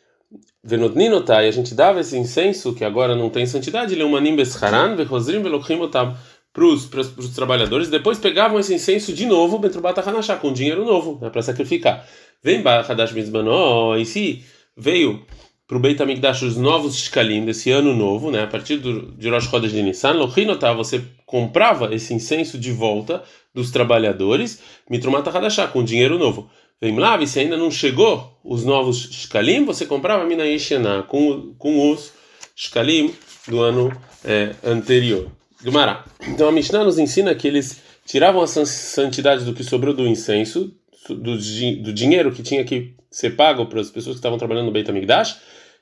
Venotninotai, 0.62 1.46
a 1.46 1.50
gente 1.50 1.74
dava 1.74 2.00
esse 2.00 2.16
incenso, 2.16 2.74
que 2.74 2.84
agora 2.84 3.14
não 3.14 3.28
tem 3.28 3.44
santidade, 3.44 3.94
leumanim 3.94 4.34
bescharan, 4.34 4.96
vehozrim 4.96 5.42
velochimotam, 5.42 6.16
para 6.54 7.00
os 7.00 7.34
trabalhadores, 7.34 7.88
depois 7.88 8.16
pegavam 8.16 8.60
esse 8.60 8.72
incenso 8.72 9.12
de 9.12 9.26
novo, 9.26 9.58
Betrubata 9.58 10.08
Hanashá, 10.08 10.36
com 10.36 10.52
dinheiro 10.52 10.84
novo, 10.84 11.18
né, 11.20 11.28
para 11.28 11.42
sacrificar. 11.42 12.08
Vem 12.40 12.62
Hadash 12.64 13.12
Mizmanó, 13.12 13.96
e 13.96 14.06
se 14.06 14.44
veio 14.76 15.26
para 15.66 15.76
o 15.76 15.80
Beit 15.80 16.00
HaMikdash 16.00 16.42
os 16.42 16.56
novos 16.56 16.96
shkalim 16.96 17.44
desse 17.44 17.72
ano 17.72 17.92
novo, 17.92 18.30
né, 18.30 18.44
a 18.44 18.46
partir 18.46 18.76
do, 18.76 19.12
de 19.16 19.28
Rosh 19.28 19.50
Chodesh 19.50 19.72
de 19.72 19.82
Nissan, 19.82 20.12
Lochinotá, 20.12 20.72
você 20.72 21.02
comprava 21.26 21.92
esse 21.92 22.14
incenso 22.14 22.56
de 22.56 22.70
volta 22.70 23.24
dos 23.52 23.72
trabalhadores, 23.72 24.60
Mitrumata 24.88 25.36
Hadashá, 25.36 25.66
com 25.66 25.82
dinheiro 25.82 26.18
novo. 26.18 26.48
Vem 26.80 26.96
lá, 26.96 27.24
se 27.26 27.40
ainda 27.40 27.56
não 27.56 27.70
chegou 27.70 28.38
os 28.44 28.64
novos 28.64 29.08
shkalim, 29.10 29.64
você 29.64 29.86
comprava 29.86 30.24
Mina 30.24 30.44
Yeshena 30.44 31.02
com, 31.02 31.54
com 31.58 31.90
os 31.90 32.12
shkalim 32.54 33.12
do 33.48 33.60
ano 33.60 33.90
é, 34.24 34.54
anterior. 34.62 35.28
Gumará. 35.64 36.04
Então 36.28 36.48
a 36.48 36.52
Mishnah 36.52 36.84
nos 36.84 36.98
ensina 36.98 37.34
que 37.34 37.48
eles 37.48 37.80
tiravam 38.04 38.42
a 38.42 38.46
santidade 38.46 39.44
do 39.44 39.54
que 39.54 39.64
sobrou 39.64 39.94
do 39.94 40.06
incenso, 40.06 40.72
do, 41.08 41.36
do 41.36 41.92
dinheiro 41.92 42.32
que 42.32 42.42
tinha 42.42 42.64
que 42.64 42.94
ser 43.10 43.36
pago 43.36 43.66
para 43.66 43.80
as 43.80 43.90
pessoas 43.90 44.16
que 44.16 44.18
estavam 44.18 44.38
trabalhando 44.38 44.66
no 44.66 44.72
Beit 44.72 44.90
HaMikdash, 44.90 45.38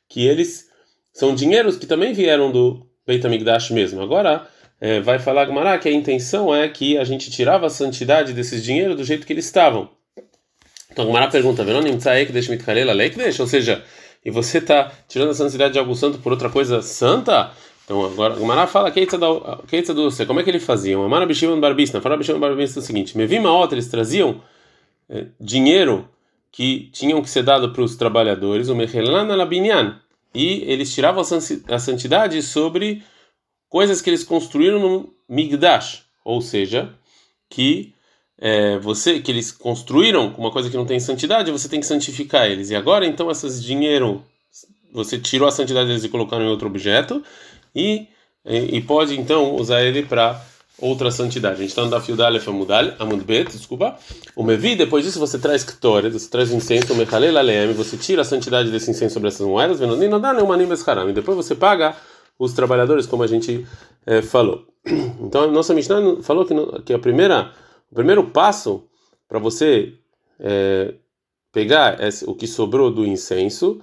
que 0.09 0.27
eles 0.27 0.69
são 1.13 1.35
dinheiros 1.35 1.77
que 1.77 1.87
também 1.87 2.13
vieram 2.13 2.53
do 2.53 2.87
Beit 3.07 3.27
HaMikdash 3.27 3.71
mesmo. 3.71 4.01
Agora 4.01 4.47
é, 4.81 5.01
vai 5.01 5.19
falar 5.19 5.45
Gumará 5.45 5.79
que 5.79 5.89
a 5.89 5.93
intenção 5.93 6.55
é 6.55 6.69
que 6.69 6.99
a 6.99 7.05
gente 7.05 7.31
tirava 7.31 7.67
a 7.67 7.71
santidade 7.71 8.33
desses 8.33 8.65
dinheiros 8.65 8.97
do 8.97 9.05
jeito 9.05 9.27
que 9.27 9.33
eles 9.33 9.45
estavam. 9.45 9.91
Então, 10.91 11.07
Gumara 11.07 11.29
pergunta, 11.29 11.65
ou 13.41 13.47
seja, 13.47 13.83
e 14.25 14.31
você 14.31 14.59
está 14.59 14.93
tirando 15.09 15.31
a 15.31 15.35
santidade 15.35 15.73
de 15.73 15.79
algo 15.79 15.95
santo 15.95 16.19
por 16.19 16.33
outra 16.33 16.51
coisa 16.51 16.83
santa? 16.83 17.51
Então, 17.85 18.05
agora, 18.05 18.37
Gumara 18.37 18.67
fala, 18.67 18.91
Keitza 18.91 19.19
do 19.19 20.11
você, 20.11 20.25
como 20.25 20.41
é 20.41 20.43
que 20.43 20.51
ele 20.51 20.61
fazia? 20.61 20.97
Amara 20.97 21.27
Bishimon 21.27 21.59
Barbisna, 21.59 22.01
fala 22.01 22.17
Bishimon 22.17 22.39
Barbisna 22.39 22.81
o 22.81 22.85
seguinte, 22.85 23.17
me 23.17 23.27
vi 23.27 23.39
uma 23.39 23.53
outra, 23.53 23.75
eles 23.75 23.89
traziam 23.89 24.41
é, 25.09 25.27
dinheiro 25.41 26.09
que 26.51 26.91
tinham 26.93 27.21
que 27.23 27.29
ser 27.29 27.43
dado 27.43 27.73
para 27.73 27.83
os 27.83 27.97
trabalhadores, 27.97 28.69
o 28.69 28.75
Mechelan 28.75 29.33
Alabinyan, 29.33 29.99
e 30.35 30.63
eles 30.67 30.95
tiravam 30.95 31.23
a 31.69 31.79
santidade 31.79 32.41
sobre 32.43 33.03
coisas 33.69 34.01
que 34.01 34.11
eles 34.11 34.23
construíram 34.23 34.79
no 34.79 35.15
Migdash, 35.29 36.05
ou 36.25 36.41
seja, 36.41 36.95
que 37.51 37.93
é, 38.39 38.79
você 38.79 39.21
que 39.21 39.31
eles 39.31 39.51
construíram 39.51 40.35
uma 40.37 40.51
coisa 40.51 40.71
que 40.71 40.77
não 40.77 40.87
tem 40.87 41.01
santidade, 41.01 41.51
você 41.51 41.69
tem 41.69 41.81
que 41.81 41.87
santificar 41.87 42.47
eles. 42.51 42.71
E 42.71 42.77
agora, 42.77 43.07
então, 43.07 43.31
esses 43.31 43.63
dinheiro, 43.63 44.25
você 44.93 45.19
tirou 45.19 45.49
a 45.49 45.53
santidade 45.53 45.89
deles 45.89 46.05
e 46.05 46.09
colocou 46.09 46.41
em 46.41 46.47
outro 46.47 46.67
objeto 46.67 47.23
e, 47.75 48.09
e, 48.45 48.81
pode 48.81 49.19
então 49.19 49.55
usar 49.55 49.83
ele 49.83 50.03
para 50.03 50.41
outra 50.79 51.11
santidade. 51.11 51.55
A 51.55 51.59
gente 51.59 51.69
está 51.69 51.85
no 51.85 51.91
Dafio 51.91 52.17
Dalef 52.17 52.49
Amudal, 52.49 52.93
Amudbet, 52.99 53.53
desculpa. 53.53 53.97
O 54.35 54.43
Mevi, 54.43 54.75
depois 54.75 55.05
disso 55.05 55.21
você 55.21 55.39
traz 55.39 55.63
Ktore, 55.63 56.11
você 56.11 56.29
traz 56.29 56.51
o 56.51 56.57
incenso, 56.57 56.93
o 56.93 56.97
Mechalel 56.97 57.75
você 57.75 57.97
tira 57.97 58.23
a 58.23 58.25
santidade 58.25 58.71
desse 58.71 58.91
incenso 58.91 59.15
sobre 59.15 59.29
essas 59.29 59.47
moedas, 59.47 59.81
não 59.81 60.21
dá 60.21 60.33
nenhuma 60.33 60.57
Haram. 60.87 61.09
E 61.09 61.13
depois 61.13 61.37
você 61.37 61.55
paga 61.55 61.97
os 62.39 62.53
trabalhadores, 62.53 63.07
como 63.07 63.23
a 63.23 63.27
gente 63.27 63.67
é, 64.07 64.23
falou. 64.23 64.67
Então, 65.21 65.45
a 65.45 65.47
nossa 65.47 65.73
Mishnah 65.73 66.23
falou 66.23 66.45
que, 66.45 66.55
que 66.83 66.93
a 66.93 66.99
primeira, 66.99 67.53
o 67.91 67.95
primeiro 67.95 68.25
passo 68.25 68.85
para 69.29 69.39
você 69.39 69.95
é, 70.41 70.95
pegar 71.53 72.03
esse, 72.03 72.29
o 72.29 72.35
que 72.35 72.47
sobrou 72.47 72.91
do 72.91 73.07
incenso 73.07 73.81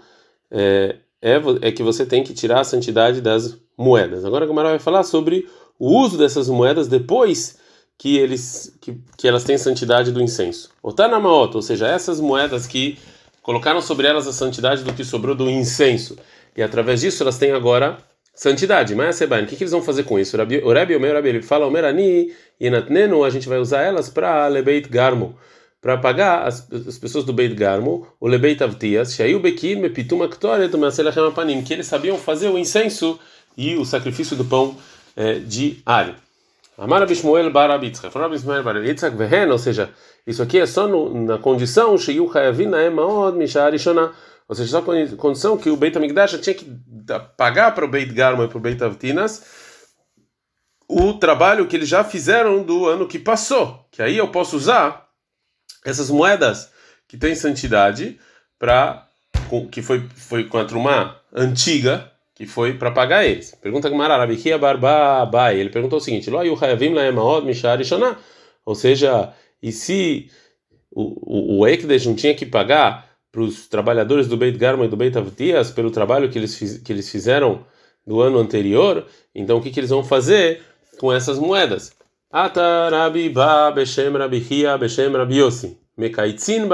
é, 0.52 0.98
é, 1.22 1.36
é, 1.62 1.72
que 1.72 1.84
você 1.84 2.06
tem 2.06 2.24
que 2.24 2.34
tirar 2.34 2.60
a 2.60 2.64
santidade 2.64 3.22
das 3.22 3.58
moedas. 3.80 4.26
Agora 4.26 4.44
a 4.44 4.48
Gamara 4.48 4.70
vai 4.70 4.80
falar 4.80 5.04
sobre 5.04 5.48
o 5.80 5.98
uso 5.98 6.18
dessas 6.18 6.50
moedas 6.50 6.90
depois 6.90 7.58
que 7.98 8.18
eles 8.18 8.78
que, 8.82 8.98
que 9.18 9.28
elas 9.28 9.46
têm 9.46 9.58
santidade 9.58 10.12
do 10.12 10.22
incenso. 10.22 10.70
Otanamaot, 10.84 11.56
ou 11.56 11.62
seja, 11.62 11.88
essas 11.88 12.20
moedas 12.20 12.68
que 12.68 13.00
colocaram 13.42 13.82
sobre 13.82 14.06
elas 14.06 14.28
a 14.28 14.34
santidade 14.34 14.84
do 14.84 14.94
que 14.94 15.04
sobrou 15.06 15.34
do 15.34 15.50
incenso. 15.50 16.18
E 16.56 16.62
através 16.62 17.02
disso 17.02 17.24
elas 17.24 17.38
têm 17.38 17.52
agora 17.52 17.98
santidade. 18.36 18.94
Mas 18.94 19.16
Sebain, 19.16 19.44
o 19.44 19.48
que, 19.48 19.56
que 19.56 19.64
eles 19.64 19.72
vão 19.72 19.82
fazer 19.82 20.04
com 20.04 20.20
isso? 20.20 20.36
O 20.36 20.74
Rebbe, 20.74 20.96
o 20.96 21.00
meu 21.00 21.14
Rebbe, 21.14 21.30
ele 21.30 21.42
fala, 21.42 21.66
o 21.66 21.72
Merani 21.72 22.34
e 22.60 22.68
a 22.68 23.30
gente 23.30 23.48
vai 23.48 23.60
usar 23.60 23.82
elas 23.82 24.10
para 24.10 24.48
Lebeit 24.48 24.90
Garmo 24.90 25.38
para 25.82 25.98
pagar 25.98 26.46
as, 26.46 26.70
as, 26.72 26.98
pessoas 26.98 27.24
do 27.24 27.32
Beit 27.32 27.56
Garmo, 27.56 28.06
o 28.20 28.28
Lebeit 28.28 28.62
Avtias, 28.62 29.14
Shayu 29.14 29.40
Bekir, 29.40 29.78
Mepitum 29.78 30.24
Aktoret, 30.24 30.76
Maselachem 30.76 31.26
Apanim, 31.26 31.62
que 31.62 31.74
eles 31.74 31.88
sabiam 31.88 32.18
fazer 32.18 32.50
o 32.50 32.58
incenso 32.58 33.18
e 33.58 33.76
o 33.76 33.86
sacrifício 33.86 34.36
do 34.36 34.46
pão 34.46 34.78
é, 35.16 35.40
de 35.40 35.82
alho. 35.86 36.16
Amar 36.78 37.02
Abishmoel 37.02 37.52
Bar 37.52 37.72
Abitzchak, 37.72 38.12
falou 38.12 38.28
Abishmoel 38.28 38.64
Bar 38.64 38.78
Abitzchak, 38.78 39.16
Vehen, 39.16 39.52
ou 39.52 39.58
seja, 39.58 39.90
isso 40.26 40.42
aqui 40.42 40.60
é 40.60 40.66
só 40.66 40.88
no, 40.88 41.26
na 41.26 41.38
condição, 41.38 41.96
Ishonah, 41.96 44.12
ou 44.48 44.56
seja, 44.56 44.72
só 44.72 44.82
na 44.82 45.18
condição 45.18 45.58
que 45.58 45.70
o 45.70 45.76
Beit 45.76 45.98
Amigdash 45.98 46.40
tinha 46.40 46.56
que 46.56 46.66
pagar 47.36 47.76
para 47.76 47.84
o 47.84 47.88
Beit 47.88 48.14
Garmo 48.14 48.44
e 48.44 48.48
para 48.48 48.58
o 48.58 48.62
Beit 48.62 48.82
Avtinas 48.84 49.44
o 50.90 51.14
trabalho 51.14 51.68
que 51.68 51.76
eles 51.76 51.88
já 51.88 52.04
fizeram 52.04 52.64
do 52.64 52.88
ano 52.88 53.08
que 53.08 53.20
passou, 53.20 53.88
que 53.92 54.02
aí 54.02 54.18
eu 54.18 54.30
posso 54.30 54.58
usar 54.58 55.08
essas 55.86 56.10
moedas 56.10 56.72
que 57.08 57.16
têm 57.16 57.36
santidade 57.36 58.20
para 58.58 59.08
que 59.72 59.84
foi 59.84 60.10
foi 60.16 60.46
contra 60.46 60.76
uma 60.76 61.16
antiga 61.32 62.12
que 62.40 62.46
foi 62.46 62.74
para 62.76 62.90
pagar 62.90 63.26
eles. 63.26 63.54
Pergunta 63.62 63.90
Gamara, 63.90 64.16
Rabikia 64.16 64.58
Barba 64.58 65.54
Ele 65.54 65.70
perguntou 65.70 66.00
o 66.00 66.02
seguinte: 66.02 66.30
Lo 66.30 66.42
mishar 67.44 67.78
Ou 68.66 68.76
seja, 68.76 69.34
e 69.62 69.74
se 69.74 70.32
o, 70.90 71.60
o, 71.62 71.66
não 72.06 72.16
tinha 72.16 72.34
que 72.34 72.46
pagar 72.46 73.10
para 73.30 73.42
os 73.42 73.68
trabalhadores 73.68 74.30
do 74.30 74.38
Beit 74.38 74.58
Garma 74.58 74.86
e 74.86 74.88
do 74.88 74.96
Beit 74.96 75.18
Avtias 75.18 75.70
pelo 75.70 75.92
trabalho 75.92 76.30
que 76.30 76.40
eles, 76.40 76.56
fiz, 76.56 76.78
que 76.78 76.94
eles 76.94 77.10
fizeram 77.12 77.66
no 78.08 78.22
ano 78.22 78.38
anterior, 78.38 79.06
então 79.36 79.58
o 79.58 79.62
que, 79.62 79.70
que 79.70 79.82
eles 79.82 79.90
vão 79.90 80.02
fazer 80.02 80.62
com 80.98 81.12
essas 81.12 81.38
moedas? 81.38 81.92
Ata 82.32 82.88
Rabi 82.90 83.28
Ba 83.28 83.70
Beshem 83.70 84.14
Rabi 84.14 84.38
Hia 84.50 84.78
Beshem 84.78 85.12
Rabi 85.12 85.40
Yossi. 85.40 85.78
Mekaitzin. 85.98 86.70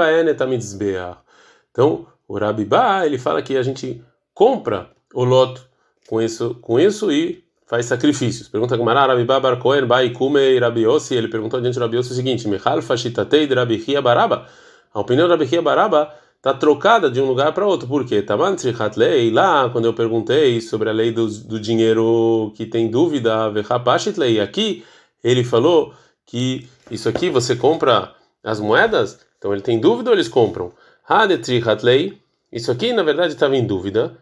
Então, 1.72 2.06
o 2.28 2.38
Rabi 2.38 2.64
Ba, 2.64 3.04
ele 3.04 3.18
fala 3.18 3.42
que 3.42 3.56
a 3.56 3.62
gente 3.64 4.00
compra 4.32 4.94
o 5.14 5.24
loto 5.24 5.66
com 6.08 6.20
isso, 6.20 6.54
com 6.60 6.78
isso 6.78 7.10
e 7.10 7.44
faz 7.66 7.86
sacrifícios. 7.86 8.48
Pergunta 8.48 8.76
Gamara, 8.76 9.06
Rabi 9.06 9.24
Ba 9.24 9.40
Bar 9.40 9.58
Kohen 9.58 9.86
Bai 9.86 10.10
Kume 10.10 10.58
Rabi 10.58 10.82
Yossi. 10.82 11.14
Ele 11.14 11.28
perguntou 11.28 11.60
diante 11.60 11.74
do 11.74 11.80
Rabi 11.80 11.96
Yossi 11.96 12.12
o 12.12 12.14
seguinte: 12.14 12.48
Mechal 12.48 12.80
Fashitatei 12.82 13.46
de 13.46 13.54
Rabi 13.54 13.82
Hia 13.86 14.00
Baraba. 14.00 14.46
A 14.92 15.00
opinião 15.00 15.26
do 15.26 15.32
Rabi 15.32 15.44
Hia 15.44 15.62
Baraba 15.62 16.14
está 16.36 16.54
trocada 16.54 17.10
de 17.10 17.20
um 17.20 17.26
lugar 17.26 17.52
para 17.52 17.66
outro. 17.66 17.88
Por 17.88 18.04
quê? 18.04 18.22
Taman 18.22 18.54
Trichatlei, 18.54 19.30
lá, 19.30 19.68
quando 19.68 19.86
eu 19.86 19.94
perguntei 19.94 20.60
sobre 20.60 20.88
a 20.88 20.92
lei 20.92 21.10
do, 21.10 21.26
do 21.26 21.58
dinheiro 21.58 22.52
que 22.54 22.64
tem 22.64 22.88
dúvida, 22.88 23.50
Vechapashitlei, 23.50 24.40
aqui 24.40 24.84
ele 25.24 25.42
falou 25.42 25.92
que 26.24 26.68
isso 26.90 27.08
aqui 27.08 27.28
você 27.28 27.56
compra 27.56 28.14
as 28.44 28.60
moedas, 28.60 29.18
então 29.38 29.52
ele 29.52 29.62
tem 29.62 29.80
dúvida 29.80 30.10
ou 30.10 30.14
eles 30.14 30.28
compram? 30.28 30.72
Hadetri 31.08 31.60
Hatlei, 31.60 32.20
isso 32.52 32.70
aqui 32.70 32.92
na 32.92 33.02
verdade 33.02 33.32
estava 33.32 33.56
em 33.56 33.66
dúvida. 33.66 34.16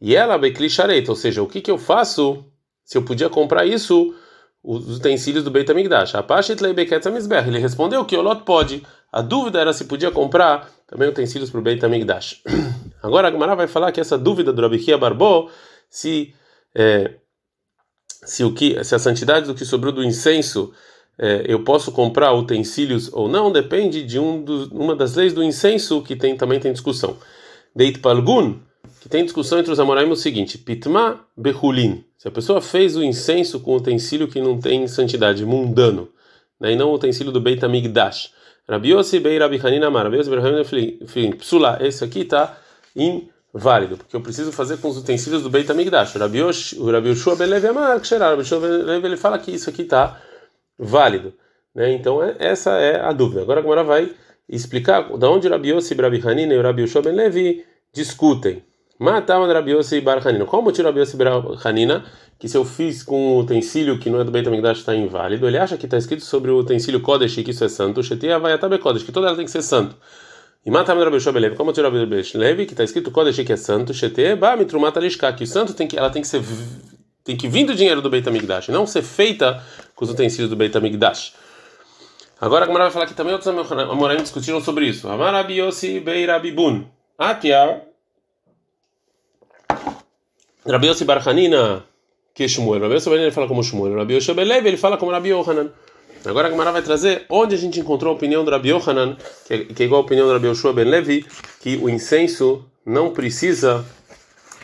E 0.00 0.16
ela 0.16 0.38
Bekli 0.38 0.68
ou 1.08 1.16
seja, 1.16 1.42
o 1.42 1.46
que, 1.46 1.60
que 1.60 1.70
eu 1.70 1.78
faço 1.78 2.44
se 2.90 2.98
eu 2.98 3.02
podia 3.02 3.28
comprar 3.28 3.64
isso, 3.64 4.12
os 4.64 4.96
utensílios 4.96 5.44
do 5.44 5.50
Beit 5.52 5.70
Amizber. 5.70 7.46
Ele 7.46 7.60
respondeu 7.60 8.04
que 8.04 8.16
o 8.16 8.20
Lot 8.20 8.42
pode. 8.42 8.82
A 9.12 9.22
dúvida 9.22 9.60
era 9.60 9.72
se 9.72 9.84
podia 9.84 10.10
comprar 10.10 10.68
também 10.88 11.08
utensílios 11.08 11.50
para 11.50 11.60
o 11.60 11.62
Beit 11.62 11.84
Amigdash. 11.84 12.42
Agora 13.00 13.28
a 13.28 13.30
Gemara 13.30 13.54
vai 13.54 13.68
falar 13.68 13.92
que 13.92 14.00
essa 14.00 14.18
dúvida 14.18 14.52
do 14.52 14.60
Rabikia 14.60 14.98
Barbô, 14.98 15.48
se 15.88 16.34
é, 16.74 17.14
se 18.24 18.42
o 18.42 18.52
que 18.52 18.82
se 18.82 18.92
a 18.92 18.98
santidade 18.98 19.46
do 19.46 19.54
que 19.54 19.64
sobrou 19.64 19.92
do 19.92 20.02
incenso 20.02 20.72
é, 21.16 21.44
eu 21.46 21.62
posso 21.62 21.92
comprar 21.92 22.32
utensílios 22.34 23.08
ou 23.12 23.28
não 23.28 23.52
depende 23.52 24.02
de 24.02 24.18
um 24.18 24.44
uma 24.72 24.94
das 24.94 25.14
leis 25.14 25.32
do 25.32 25.42
incenso 25.42 26.02
que 26.02 26.16
tem 26.16 26.36
também 26.36 26.60
tem 26.60 26.72
discussão 26.72 27.16
deit 27.74 27.98
palgun 27.98 28.60
que 29.00 29.08
tem 29.08 29.24
discussão 29.24 29.58
entre 29.58 29.72
os 29.72 29.80
amoraim 29.80 30.10
o 30.10 30.16
seguinte 30.16 30.58
pitma 30.58 31.20
behulin 31.36 32.04
se 32.18 32.28
a 32.28 32.30
pessoa 32.30 32.60
fez 32.60 32.96
o 32.96 33.02
incenso 33.02 33.60
com 33.60 33.76
utensílio 33.76 34.28
que 34.28 34.40
não 34.40 34.58
tem 34.58 34.86
santidade 34.86 35.44
mundano 35.44 36.08
né, 36.60 36.72
e 36.72 36.76
não 36.76 36.90
o 36.90 36.94
utensílio 36.94 37.32
do 37.32 37.40
Beit 37.40 37.64
Amigdash 37.64 38.32
Rabi 38.68 38.90
Yossi 38.90 39.18
bei 39.20 39.38
Rabi 39.38 39.60
Hanina 39.62 39.86
Amar 39.86 40.04
Rabi 40.04 40.18
Yossi 40.18 40.30
bei 40.30 40.38
Hanina 40.38 40.64
Psula 41.36 41.78
esse 41.80 42.04
aqui 42.04 42.20
está 42.20 42.58
em 42.94 43.28
válido, 43.52 43.96
porque 43.96 44.14
eu 44.14 44.20
preciso 44.20 44.52
fazer 44.52 44.78
com 44.78 44.88
os 44.88 44.96
utensílios 44.96 45.42
do 45.42 45.50
Beit 45.50 45.70
HaMikdash. 45.70 46.14
O 46.14 46.90
Rabi 46.90 47.08
Yoshua 47.08 47.36
Belev 47.36 47.66
Amar, 47.66 48.00
que 48.00 48.14
Rabi 48.14 48.42
Yoshua 48.42 48.60
Belev, 48.60 49.04
ele 49.04 49.16
fala 49.16 49.38
que 49.38 49.50
isso 49.50 49.68
aqui 49.68 49.82
está 49.82 50.20
válido. 50.78 51.34
Né? 51.74 51.92
Então, 51.92 52.22
é, 52.22 52.36
essa 52.38 52.70
é 52.78 53.00
a 53.00 53.12
dúvida. 53.12 53.42
Agora 53.42 53.60
a 53.60 53.62
Gemara 53.62 53.84
vai 53.84 54.14
explicar 54.48 55.16
da 55.16 55.30
onde 55.30 55.48
Rabi 55.48 55.70
Yossi, 55.70 55.94
Rabi 55.94 56.20
Hanina 56.24 56.54
e 56.54 56.58
o 56.58 56.62
Rabi 56.62 56.82
Yoshua 56.82 57.02
Ben 57.02 57.12
Levi 57.12 57.64
discutem. 57.92 58.62
Matavam 59.00 59.50
Rabi 59.50 59.70
Yossi 59.70 59.96
e 59.96 60.00
Bar 60.02 60.20
Hanina. 60.26 60.44
Qual 60.44 60.60
o 60.60 60.64
motivo 60.66 60.86
Rabi 60.86 61.00
Yossi 61.00 61.14
e 61.14 61.18
Bar 61.18 61.42
Hanina? 61.64 62.04
Que 62.38 62.46
se 62.46 62.56
eu 62.58 62.66
fiz 62.66 63.02
com 63.02 63.36
um 63.36 63.38
utensílio 63.38 63.98
que 63.98 64.10
não 64.10 64.20
é 64.20 64.24
do 64.24 64.30
Beit 64.30 64.46
HaMikdash 64.46 64.80
está 64.80 64.94
inválido, 64.94 65.48
ele 65.48 65.56
acha 65.56 65.78
que 65.78 65.86
está 65.86 65.96
escrito 65.96 66.22
sobre 66.22 66.50
o 66.50 66.58
utensílio 66.58 67.00
Kodesh 67.00 67.36
que 67.36 67.50
isso 67.50 67.64
é 67.64 67.68
santo, 67.70 68.02
Shetia 68.02 68.38
vai 68.38 68.52
até 68.52 68.76
Kodesh, 68.76 69.02
que 69.02 69.10
toda 69.10 69.28
ela 69.28 69.36
tem 69.36 69.46
que 69.46 69.50
ser 69.50 69.62
santo. 69.62 69.96
E 70.66 70.70
mata 70.70 70.92
Rabi 70.92 71.18
Shobelev, 71.18 71.56
como 71.56 71.72
tira 71.72 71.88
Rabi 71.88 72.04
Levi, 72.34 72.66
que 72.66 72.74
está 72.74 72.84
escrito 72.84 73.10
Kodesh 73.10 73.36
que 73.36 73.52
é 73.54 73.56
santo, 73.56 73.94
Shete, 73.94 74.36
Ba, 74.36 74.54
Mitrumata 74.54 75.00
Lishka, 75.00 75.32
que 75.32 75.44
o 75.44 75.46
santo 75.46 75.72
tem 75.72 75.86
que, 75.86 75.98
ela 75.98 76.10
tem 76.10 76.20
que 76.20 76.28
ser, 76.28 76.42
tem 77.24 77.38
que 77.38 77.48
vir 77.48 77.64
do 77.64 77.74
dinheiro 77.74 78.02
do 78.02 78.10
Beit 78.10 78.28
HaMikdash, 78.28 78.68
não 78.68 78.86
ser 78.86 79.00
feita 79.00 79.62
com 79.94 80.04
os 80.04 80.10
utensílios 80.10 80.50
do 80.50 80.56
Beit 80.56 80.76
HaMikdash. 80.76 81.32
Agora 82.38 82.64
a 82.64 82.66
Gemara 82.66 82.84
vai 82.84 82.92
falar 82.92 83.06
que 83.06 83.14
também 83.14 83.32
outros 83.32 83.48
amoraim 83.48 84.18
discutiram 84.18 84.60
sobre 84.60 84.86
isso. 84.86 85.08
Amar 85.08 85.32
Rabi 85.32 85.58
Yossi 85.58 86.00
Bei 86.00 86.26
Rabi 86.26 86.52
Bun. 86.52 86.84
Atiar. 87.18 87.89
Rabi 90.66 90.88
Yossi 90.88 91.04
Barhanina, 91.04 91.84
que 92.34 92.46
Shmuel. 92.48 92.82
Rabi 92.82 92.94
Yossi 92.94 93.10
ele 93.10 93.30
fala 93.30 93.48
como 93.48 93.62
Shmuel. 93.62 93.94
Rabi 93.94 94.14
Yossi 94.14 94.34
Belev, 94.34 94.66
ele 94.66 94.76
fala 94.76 94.96
como 94.96 95.10
Rabi 95.10 95.30
Yohanan. 95.30 95.70
Agora 96.24 96.48
a 96.48 96.50
Gemara 96.50 96.70
vai 96.70 96.82
trazer 96.82 97.24
onde 97.30 97.54
a 97.54 97.58
gente 97.58 97.80
encontrou 97.80 98.12
a 98.12 98.16
opinião 98.16 98.44
do 98.44 98.50
Rabi 98.50 98.68
Yohanan, 98.70 99.16
que 99.46 99.54
é, 99.54 99.64
que 99.64 99.82
é 99.82 99.86
igual 99.86 100.02
a 100.02 100.04
opinião 100.04 100.26
do 100.26 100.32
Rabi 100.34 100.48
Yoshua 100.48 100.72
Ben 100.72 100.84
Levi, 100.84 101.24
que 101.60 101.76
o 101.76 101.88
incenso 101.88 102.64
não 102.84 103.10
precisa 103.10 103.84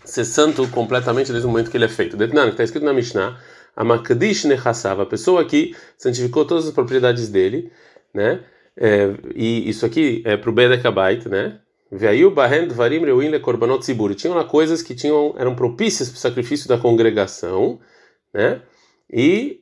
ser 0.04 0.24
santo 0.24 0.68
completamente 0.68 1.30
desde 1.30 1.46
o 1.46 1.50
momento 1.50 1.70
que 1.70 1.76
ele 1.76 1.86
é 1.86 1.88
feito. 1.88 2.16
Detnan, 2.16 2.46
que 2.46 2.50
está 2.52 2.64
escrito 2.64 2.84
na 2.84 2.92
Mishnah, 2.92 3.38
a 3.74 3.84
Makdish 3.84 4.44
Nechassav, 4.44 5.00
a 5.00 5.06
pessoa 5.06 5.44
que 5.44 5.74
santificou 5.96 6.44
todas 6.44 6.66
as 6.66 6.72
propriedades 6.72 7.28
dele, 7.28 7.70
né? 8.14 8.40
É, 8.76 9.14
e 9.34 9.68
isso 9.68 9.86
aqui 9.86 10.22
é 10.24 10.36
para 10.36 10.50
o 10.50 10.52
Bedekabait, 10.52 11.26
né? 11.28 11.58
Veio 11.96 12.30
Bahen 12.30 12.68
Dvarim 12.68 13.04
Reuin 13.04 13.30
Le 13.30 13.40
Korbanot 13.40 13.84
Zibur. 13.84 14.14
Tinham 14.14 14.36
lá 14.36 14.44
coisas 14.44 14.82
que 14.82 14.94
tinham, 14.94 15.34
eram 15.38 15.54
propícias 15.54 16.08
para 16.08 16.16
o 16.16 16.20
sacrifício 16.20 16.68
da 16.68 16.76
congregação, 16.76 17.80
né? 18.34 18.62
E 19.10 19.60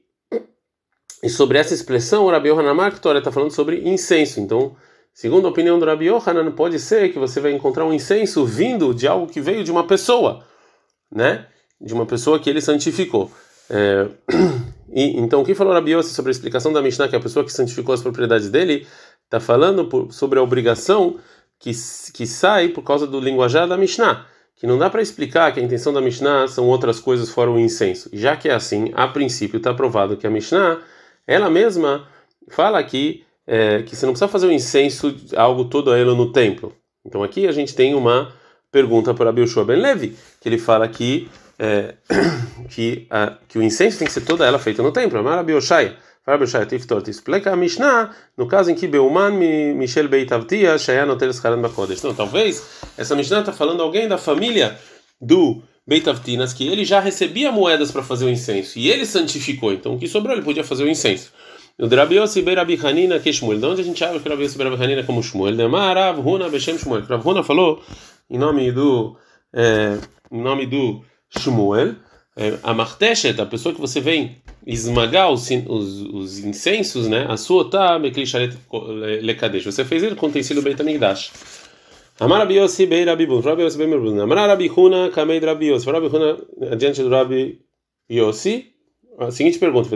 e 1.24 1.30
sobre 1.30 1.56
essa 1.56 1.72
expressão, 1.72 2.26
o 2.26 2.30
Rabi 2.30 2.50
Yohanan 2.50 2.74
Marktor 2.74 3.16
está 3.16 3.32
falando 3.32 3.50
sobre 3.50 3.88
incenso. 3.88 4.40
Então, 4.40 4.76
segundo 5.10 5.46
a 5.46 5.50
opinião 5.50 5.78
do 5.78 5.86
Rabi 5.86 6.04
Yohanan, 6.08 6.52
pode 6.52 6.78
ser 6.78 7.14
que 7.14 7.18
você 7.18 7.40
vai 7.40 7.52
encontrar 7.52 7.86
um 7.86 7.94
incenso 7.94 8.44
vindo 8.44 8.92
de 8.92 9.08
algo 9.08 9.26
que 9.26 9.40
veio 9.40 9.64
de 9.64 9.70
uma 9.70 9.86
pessoa, 9.86 10.44
né? 11.10 11.46
De 11.80 11.94
uma 11.94 12.04
pessoa 12.04 12.38
que 12.38 12.50
ele 12.50 12.60
santificou. 12.60 13.32
É... 13.70 14.06
E, 14.96 15.18
então, 15.18 15.40
o 15.40 15.44
que 15.44 15.56
falou 15.56 15.72
Rabi 15.72 15.90
Yossi 15.90 16.14
sobre 16.14 16.30
a 16.30 16.30
explicação 16.30 16.72
da 16.72 16.80
Mishnah, 16.80 17.08
que 17.08 17.16
a 17.16 17.20
pessoa 17.20 17.44
que 17.44 17.52
santificou 17.52 17.92
as 17.92 18.00
propriedades 18.00 18.48
dele, 18.48 18.86
está 19.24 19.40
falando 19.40 19.86
por, 19.86 20.12
sobre 20.12 20.38
a 20.38 20.42
obrigação 20.42 21.18
que, 21.64 21.72
que 22.12 22.26
sai 22.26 22.68
por 22.68 22.82
causa 22.82 23.06
do 23.06 23.18
linguajar 23.18 23.66
da 23.66 23.78
Mishnah 23.78 24.26
que 24.56 24.66
não 24.66 24.78
dá 24.78 24.88
para 24.88 25.02
explicar 25.02 25.52
que 25.52 25.58
a 25.58 25.62
intenção 25.62 25.92
da 25.92 26.00
Mishnah 26.00 26.46
são 26.46 26.66
outras 26.66 27.00
coisas 27.00 27.28
fora 27.28 27.50
o 27.50 27.58
incenso. 27.58 28.08
Já 28.12 28.36
que 28.36 28.48
é 28.48 28.54
assim, 28.54 28.92
a 28.94 29.08
princípio 29.08 29.56
está 29.56 29.74
provado 29.74 30.16
que 30.16 30.26
a 30.26 30.30
Mishnah 30.30 30.78
ela 31.26 31.50
mesma 31.50 32.06
fala 32.48 32.78
aqui 32.78 33.24
é, 33.46 33.82
que 33.82 33.96
você 33.96 34.06
não 34.06 34.12
precisa 34.12 34.28
fazer 34.28 34.46
um 34.46 34.52
incenso, 34.52 35.14
algo 35.36 35.64
todo 35.64 35.92
ela 35.92 36.14
no 36.14 36.30
templo. 36.32 36.72
Então 37.04 37.22
aqui 37.22 37.46
a 37.48 37.52
gente 37.52 37.74
tem 37.74 37.94
uma 37.94 38.32
pergunta 38.70 39.12
para 39.12 39.30
Abishua 39.30 39.64
Ben 39.64 39.80
Levi, 39.80 40.16
que 40.40 40.48
ele 40.48 40.58
fala 40.58 40.86
que, 40.86 41.28
é, 41.58 41.94
que, 42.70 43.06
a, 43.10 43.36
que 43.48 43.58
o 43.58 43.62
incenso 43.62 43.98
tem 43.98 44.06
que 44.06 44.12
ser 44.12 44.22
toda 44.22 44.46
ela 44.46 44.58
feita 44.58 44.82
no 44.82 44.92
templo. 44.92 45.18
Amar 45.18 45.38
Abioshai, 45.38 45.96
explica 47.08 47.52
a 47.52 47.56
Mishnah, 47.56 48.14
no 48.36 48.46
caso 48.46 48.70
em 48.70 48.74
que 48.74 48.88
Beuman 48.88 49.32
Michel 49.74 50.08
Beitavtia, 50.08 50.78
Shayan 50.78 51.10
Hotel 51.10 51.30
Escaran 51.30 51.60
Bakodesh. 51.60 51.98
Então 51.98 52.14
talvez 52.14 52.66
essa 52.96 53.14
Mishnah 53.14 53.40
está 53.40 53.52
falando 53.52 53.82
alguém 53.82 54.08
da 54.08 54.16
família 54.16 54.78
do 55.20 55.62
Beitavtinas, 55.86 56.54
que 56.54 56.66
ele 56.66 56.84
já 56.84 56.98
recebia 56.98 57.52
moedas 57.52 57.90
para 57.90 58.02
fazer 58.02 58.24
o 58.24 58.30
incenso, 58.30 58.78
e 58.78 58.90
ele 58.90 59.04
santificou, 59.04 59.70
então 59.70 59.94
o 59.94 59.98
que 59.98 60.08
sobrou 60.08 60.34
ele 60.34 60.42
podia 60.42 60.64
fazer 60.64 60.84
o 60.84 60.88
incenso. 60.88 61.30
O 61.78 61.86
Drabi 61.86 62.16
Yossi 62.16 62.40
Beirabi 62.40 62.78
Hanina 62.82 63.18
que 63.18 63.32
Shmuel. 63.32 63.58
De 63.58 63.66
onde 63.66 63.80
a 63.80 63.84
gente 63.84 64.02
acha 64.02 64.12
que 64.14 64.20
o 64.20 64.22
Drabi 64.22 64.44
Yossi 64.44 64.56
Beirabi 64.56 64.82
Hanina 64.82 65.02
como 65.02 65.22
Shmuel? 65.22 65.56
Demar 65.56 65.96
Rav 65.96 66.20
Huna 66.20 66.48
Beshem 66.48 66.78
Shmuel. 66.78 67.02
Rav 67.02 67.26
Huna 67.26 67.42
falou 67.42 67.82
em 68.30 68.38
nome 68.38 68.70
do 68.70 69.16
é, 69.52 69.98
em 70.30 70.40
nome 70.40 70.66
do 70.66 71.02
Shmuel, 71.36 71.96
a 72.62 72.72
Marteshet, 72.72 73.40
a 73.40 73.46
pessoa 73.46 73.74
que 73.74 73.80
você 73.80 74.00
vem 74.00 74.36
esmagar 74.66 75.30
os, 75.30 75.48
os, 75.50 76.02
os 76.02 76.38
incensos, 76.38 77.08
né? 77.08 77.26
A 77.28 77.36
sua 77.36 77.68
tá 77.68 77.96
Lekadesh. 79.22 79.64
Você 79.64 79.84
fez 79.84 80.02
ele 80.02 80.14
com 80.14 80.26
o 80.26 80.28
utensílio 80.28 80.62
Beit 80.62 80.80
Amigdash. 80.80 81.32
Amar 82.18 82.40
Rabi 82.40 82.54
Yossi 82.56 82.86
Beirabi 82.86 83.26
Bun. 83.26 83.40
Rabi 83.40 83.62
Yossi 83.62 83.76
Beirabi 83.76 84.02
Bun. 84.02 84.20
Amar 84.20 84.48
Rabi 84.48 84.68
Huna 84.68 85.10
Kamei 85.10 85.38
Rabi 85.38 85.66
Yossi. 85.66 85.90
Rabi 85.90 86.06
Huna 86.06 86.38
adiante 86.70 87.02
do 87.02 87.08
Rabi 87.08 87.60
Yossi 88.10 88.74
a 89.18 89.30
seguinte 89.30 89.58
pergunta: 89.58 89.88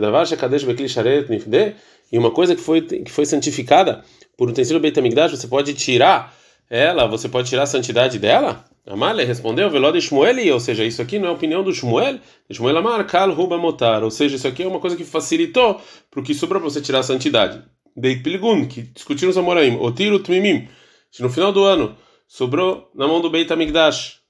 e 2.11 2.19
uma 2.19 2.31
coisa 2.31 2.55
que 2.55 2.61
foi 2.61 2.81
que 2.81 3.11
foi 3.11 3.27
santificada 3.27 4.05
por 4.37 4.49
utensílio 4.49 4.81
Beit 4.81 4.99
Hamikdash, 4.99 5.33
você 5.33 5.47
pode 5.47 5.75
tirar 5.75 6.35
ela, 6.71 7.07
você 7.07 7.29
pode 7.29 7.49
tirar 7.49 7.63
a 7.63 7.67
santidade 7.67 8.19
dela? 8.19 8.65
Amália 8.87 9.25
respondeu, 9.25 9.71
Veló 9.71 9.91
de 9.91 10.01
Shmuel, 10.01 10.55
ou 10.55 10.61
seja, 10.61 10.85
isso 10.85 11.03
aqui 11.03 11.19
não 11.19 11.27
é 11.27 11.31
a 11.31 11.35
opinião 11.35 11.63
do 11.63 11.73
Shmuel, 11.73 12.19
Shmuel 12.51 12.79
Amar, 12.79 13.07
Kal 13.07 13.31
Ruba 13.33 13.59
Motar, 13.59 14.03
ou 14.03 14.11
seja, 14.11 14.37
isso 14.37 14.49
aqui 14.49 14.63
é 14.63 14.67
uma 14.67 14.81
coisa 14.81 14.97
que 14.97 15.05
facilitou 15.05 15.81
para 16.11 16.21
o 16.21 16.23
que 16.23 16.35
sobrou 16.35 16.61
para 16.61 16.71
você 16.71 16.81
tirar 16.81 17.01
a 17.01 17.03
santidade. 17.03 17.63
Dei 17.95 18.17
Pilgun, 18.17 18.67
que 18.67 18.83
discutiram 18.83 19.31
os 19.31 19.37
Amoraim, 19.37 19.77
Otiro 19.77 20.19
Tmimim, 20.21 20.69
que 21.11 21.23
no 21.23 21.29
final 21.29 21.53
do 21.53 21.65
ano 21.65 21.97
sobrou 22.27 22.91
na 22.95 23.07
mão 23.07 23.21
do 23.21 23.29
Beit 23.29 23.53
Hamikdash 23.53 24.21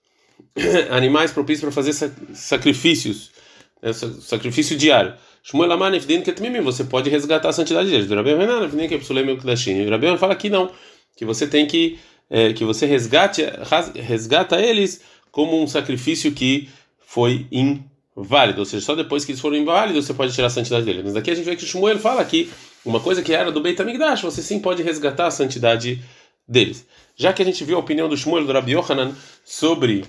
animais 0.91 1.31
propícios 1.31 1.63
para 1.63 1.73
fazer 1.73 1.93
sacrifícios 2.35 3.31
é 3.83 3.93
sacrifício 3.93 4.77
diário. 4.77 5.15
Shmuel 5.43 5.73
Amar 5.73 5.91
Nefdin 5.91 6.23
Ketmimim, 6.23 6.61
você 6.61 6.85
pode 6.85 7.09
resgatar 7.09 7.49
a 7.49 7.53
santidade 7.53 7.91
deles. 7.91 8.11
Rabi 8.11 8.33
Hanan 8.33 8.61
Nefdin 8.61 9.25
Meukdashin. 9.25 9.89
Rabi 9.89 10.19
fala 10.19 10.35
que 10.35 10.51
não, 10.51 10.71
que 11.17 11.25
você 11.25 11.47
tem 11.47 11.67
que 11.67 11.99
é, 12.31 12.53
que 12.53 12.65
você 12.65 12.87
resgate 12.87 13.43
resgata 13.95 14.61
eles 14.61 15.01
como 15.31 15.61
um 15.63 15.67
sacrifício 15.67 16.33
que 16.33 16.69
foi 17.01 17.47
inválido, 17.51 18.61
ou 18.61 18.65
seja, 18.67 18.85
só 18.85 18.95
depois 18.95 19.25
que 19.25 19.33
eles 19.33 19.41
foram 19.41 19.57
inválidos 19.57 20.07
você 20.07 20.15
pode 20.15 20.35
tirar 20.35 20.49
a 20.49 20.51
santidade 20.51 20.85
deles. 20.85 21.05
Mas 21.05 21.17
aqui 21.17 21.31
a 21.31 21.35
gente 21.35 21.45
vê 21.45 21.57
que 21.57 21.65
Shmuel 21.65 21.99
fala 21.99 22.25
que 22.25 22.51
uma 22.85 23.01
coisa 23.01 23.23
que 23.23 23.33
era 23.33 23.51
do 23.51 23.61
Beit 23.61 23.81
Hamikdash, 23.81 24.23
você 24.23 24.43
sim 24.43 24.61
pode 24.61 24.83
resgatar 24.83 25.27
a 25.27 25.31
santidade 25.31 26.03
deles. 26.47 26.87
Já 27.17 27.33
que 27.33 27.43
a 27.43 27.45
gente 27.45 27.63
viu 27.65 27.77
a 27.77 27.81
opinião 27.81 28.09
do 28.09 28.17
Shmuel 28.17 28.47
do 28.47 28.53
Rabi 28.53 28.73
Yohanan 28.73 29.13
sobre 29.45 30.05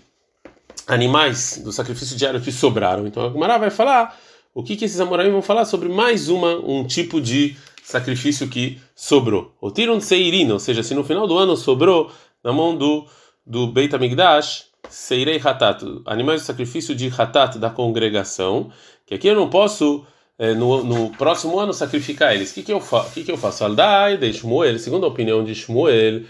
animais 0.87 1.61
do 1.63 1.71
sacrifício 1.71 2.17
diário 2.17 2.41
que 2.41 2.51
sobraram. 2.51 3.05
Então 3.05 3.23
a 3.23 3.29
Gumara 3.29 3.57
vai 3.57 3.69
falar 3.69 4.17
o 4.53 4.63
que, 4.63 4.75
que 4.75 4.85
esses 4.85 4.99
amoraim 4.99 5.31
vão 5.31 5.41
falar 5.41 5.65
sobre 5.65 5.87
mais 5.87 6.29
uma 6.29 6.55
um 6.55 6.85
tipo 6.85 7.21
de 7.21 7.55
sacrifício 7.89 8.47
que 8.47 8.79
sobrou. 8.95 9.55
O 9.59 9.71
tiram 9.71 9.99
seirina, 9.99 10.53
ou 10.53 10.59
seja, 10.59 10.83
se 10.83 10.93
no 10.93 11.03
final 11.03 11.27
do 11.27 11.37
ano 11.37 11.57
sobrou 11.57 12.11
na 12.43 12.53
mão 12.53 12.75
do 12.77 13.07
do 13.45 13.65
Beit 13.65 13.95
Amigdash, 13.95 14.65
seirei 14.87 15.41
hatat, 15.43 15.83
animais 16.05 16.41
do 16.41 16.45
sacrifício 16.45 16.93
de 16.93 17.07
hatat 17.07 17.57
da 17.57 17.71
congregação, 17.71 18.71
que 19.07 19.15
aqui 19.15 19.27
eu 19.27 19.33
não 19.33 19.49
posso 19.49 20.05
é, 20.37 20.53
no, 20.53 20.83
no, 20.83 21.09
próximo 21.09 21.59
ano 21.59 21.73
sacrificar 21.73 22.35
eles. 22.35 22.51
O 22.51 22.53
que, 22.53 22.61
que, 22.61 22.71
eu, 22.71 22.79
fa 22.79 23.03
que, 23.11 23.23
que 23.23 23.31
eu 23.31 23.37
faço? 23.37 23.63
Aldai 23.63 24.17
de 24.17 24.31
Shmuel, 24.31 24.77
segundo 24.77 25.03
a 25.05 25.09
opinião 25.09 25.43
de 25.43 25.55
Shmuel, 25.55 26.21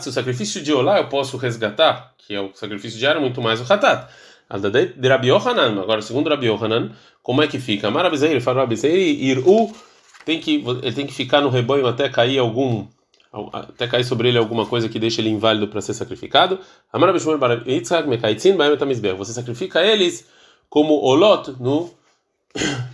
se 0.00 0.08
o 0.08 0.12
sacrifício 0.12 0.62
de 0.62 0.72
Olá 0.72 0.98
eu 0.98 1.08
posso 1.08 1.36
resgatar, 1.36 2.14
que 2.16 2.34
é 2.34 2.40
o 2.40 2.50
sacrifício 2.54 2.98
diário, 2.98 3.20
muito 3.20 3.42
mais 3.42 3.60
o 3.60 3.70
Hatat. 3.70 4.10
De 4.50 5.08
Rabi 5.08 5.28
Yohanan, 5.28 5.80
agora 5.80 6.00
segundo 6.00 6.30
Rabi 6.30 6.46
Yohanan, 6.46 6.92
como 7.22 7.42
é 7.42 7.46
que 7.46 7.58
fica? 7.58 7.90
Marabizeir, 7.90 8.40
fala 8.40 8.60
Rabizeir, 8.60 9.22
Iru, 9.22 9.70
tem 10.24 10.40
que, 10.40 10.64
ele 10.82 10.92
tem 10.92 11.06
que 11.06 11.12
ficar 11.12 11.40
no 11.40 11.50
rebanho 11.50 11.86
até 11.86 12.08
cair 12.08 12.38
algum 12.38 12.86
até 13.52 13.86
cair 13.86 14.04
sobre 14.04 14.28
ele 14.28 14.38
alguma 14.38 14.64
coisa 14.64 14.88
que 14.88 14.98
deixa 14.98 15.20
ele 15.20 15.28
inválido 15.28 15.68
para 15.68 15.82
ser 15.82 15.92
sacrificado. 15.92 16.58
Você 19.18 19.32
sacrifica 19.32 19.82
eles 19.82 20.26
como 20.68 20.94
olot 20.94 21.54
no 21.60 21.90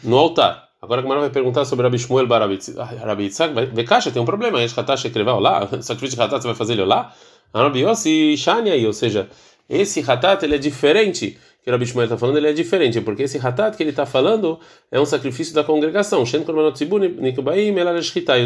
no 0.02 0.18
altar. 0.18 0.64
Agora 0.82 1.00
a 1.00 1.20
vai 1.20 1.30
perguntar 1.30 1.64
sobre 1.64 1.84
Rabi 1.84 1.98
Shmuel 1.98 2.26
Rabi 2.28 3.24
Yitzhak. 3.24 3.54
Vekasha 3.72 4.10
tem 4.10 4.20
um 4.20 4.26
problema. 4.26 4.62
Eshkatash 4.62 5.06
escreveu 5.06 5.40
lá. 5.40 5.66
Sacrifício 5.80 6.16
de 6.16 6.22
Hatat 6.22 6.42
você 6.42 6.48
vai 6.48 6.54
fazer 6.54 6.74
ele 6.74 6.84
lá? 6.84 7.14
Rabi 7.54 7.80
Yossi 7.80 8.34
aí. 8.70 8.84
Ou 8.86 8.92
seja, 8.92 9.30
esse 9.68 10.00
Hatat 10.00 10.44
ele 10.44 10.55
é 10.57 10.59
diferente. 10.59 11.38
Que 11.62 11.70
o 11.70 11.72
Rabi 11.72 11.85
está 11.87 12.18
falando, 12.18 12.37
ele 12.37 12.48
é 12.48 12.53
diferente. 12.53 13.00
Porque 13.00 13.22
esse 13.22 13.38
Hatat 13.38 13.74
que 13.74 13.83
ele 13.83 13.90
está 13.90 14.05
falando 14.05 14.61
é 14.92 15.00
um 15.00 15.07
sacrifício 15.07 15.55
da 15.55 15.64
congregação. 15.64 16.22
Os 16.22 16.31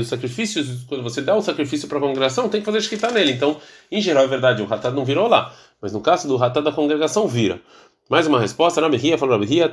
sacrifícios, 0.09 0.85
quando 0.89 1.03
você 1.03 1.21
dá 1.21 1.37
um 1.37 1.43
sacrifício 1.43 1.89
para 1.89 1.99
a 1.99 2.01
congregação, 2.01 2.49
tem 2.49 2.61
que 2.61 2.65
fazer 2.65 2.81
Shkita 2.81 3.11
nele. 3.11 3.33
Então, 3.33 3.57
em 3.91 4.01
geral, 4.01 4.23
é 4.23 4.29
verdade, 4.29 4.63
o 4.63 4.73
Hatat 4.73 4.95
não 4.95 5.05
virou 5.05 5.27
lá. 5.27 5.53
Mas 5.83 5.93
no 5.93 6.01
caso 6.01 6.29
do 6.29 6.37
Hatat 6.43 6.63
da 6.63 6.71
congregação, 6.71 7.27
vira. 7.27 7.61
Mais 8.09 8.27
uma 8.27 8.41
resposta, 8.41 8.81
Rabi 8.81 9.19
falou, 9.19 9.39
Rabi 9.39 9.69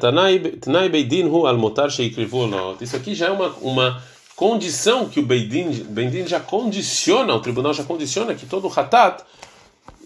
Tanai 0.60 0.89
Beidin 0.89 1.25
hu 1.25 1.45
al 1.47 1.58
motar 1.58 1.89
sheikrivu 1.89 2.49
Isso 2.81 2.95
aqui 2.95 3.15
já 3.15 3.27
é 3.27 3.31
uma, 3.31 3.47
uma 3.62 4.03
condição 4.36 5.08
que 5.08 5.21
o 5.21 5.23
Beidin, 5.23 5.71
Beidin 5.88 6.27
já 6.27 6.41
condiciona, 6.41 7.34
o 7.34 7.39
tribunal 7.39 7.73
já 7.73 7.86
condiciona 7.86 8.36
que 8.36 8.45
todo 8.45 8.67
hatat, 8.67 9.23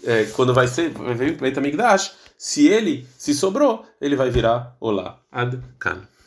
é, 0.04 0.24
quando 0.24 0.54
vai 0.54 0.66
ser, 0.66 0.90
vai 0.90 1.14
vir 1.14 1.36
Beit 1.36 1.58
Amigdash, 1.58 2.12
se 2.36 2.68
ele, 2.68 3.06
se 3.18 3.34
sobrou, 3.34 3.84
ele 4.00 4.16
vai 4.16 4.30
virar 4.30 4.76
Olá. 4.80 5.20
Ad 5.30 5.58
Kan. 5.78 6.09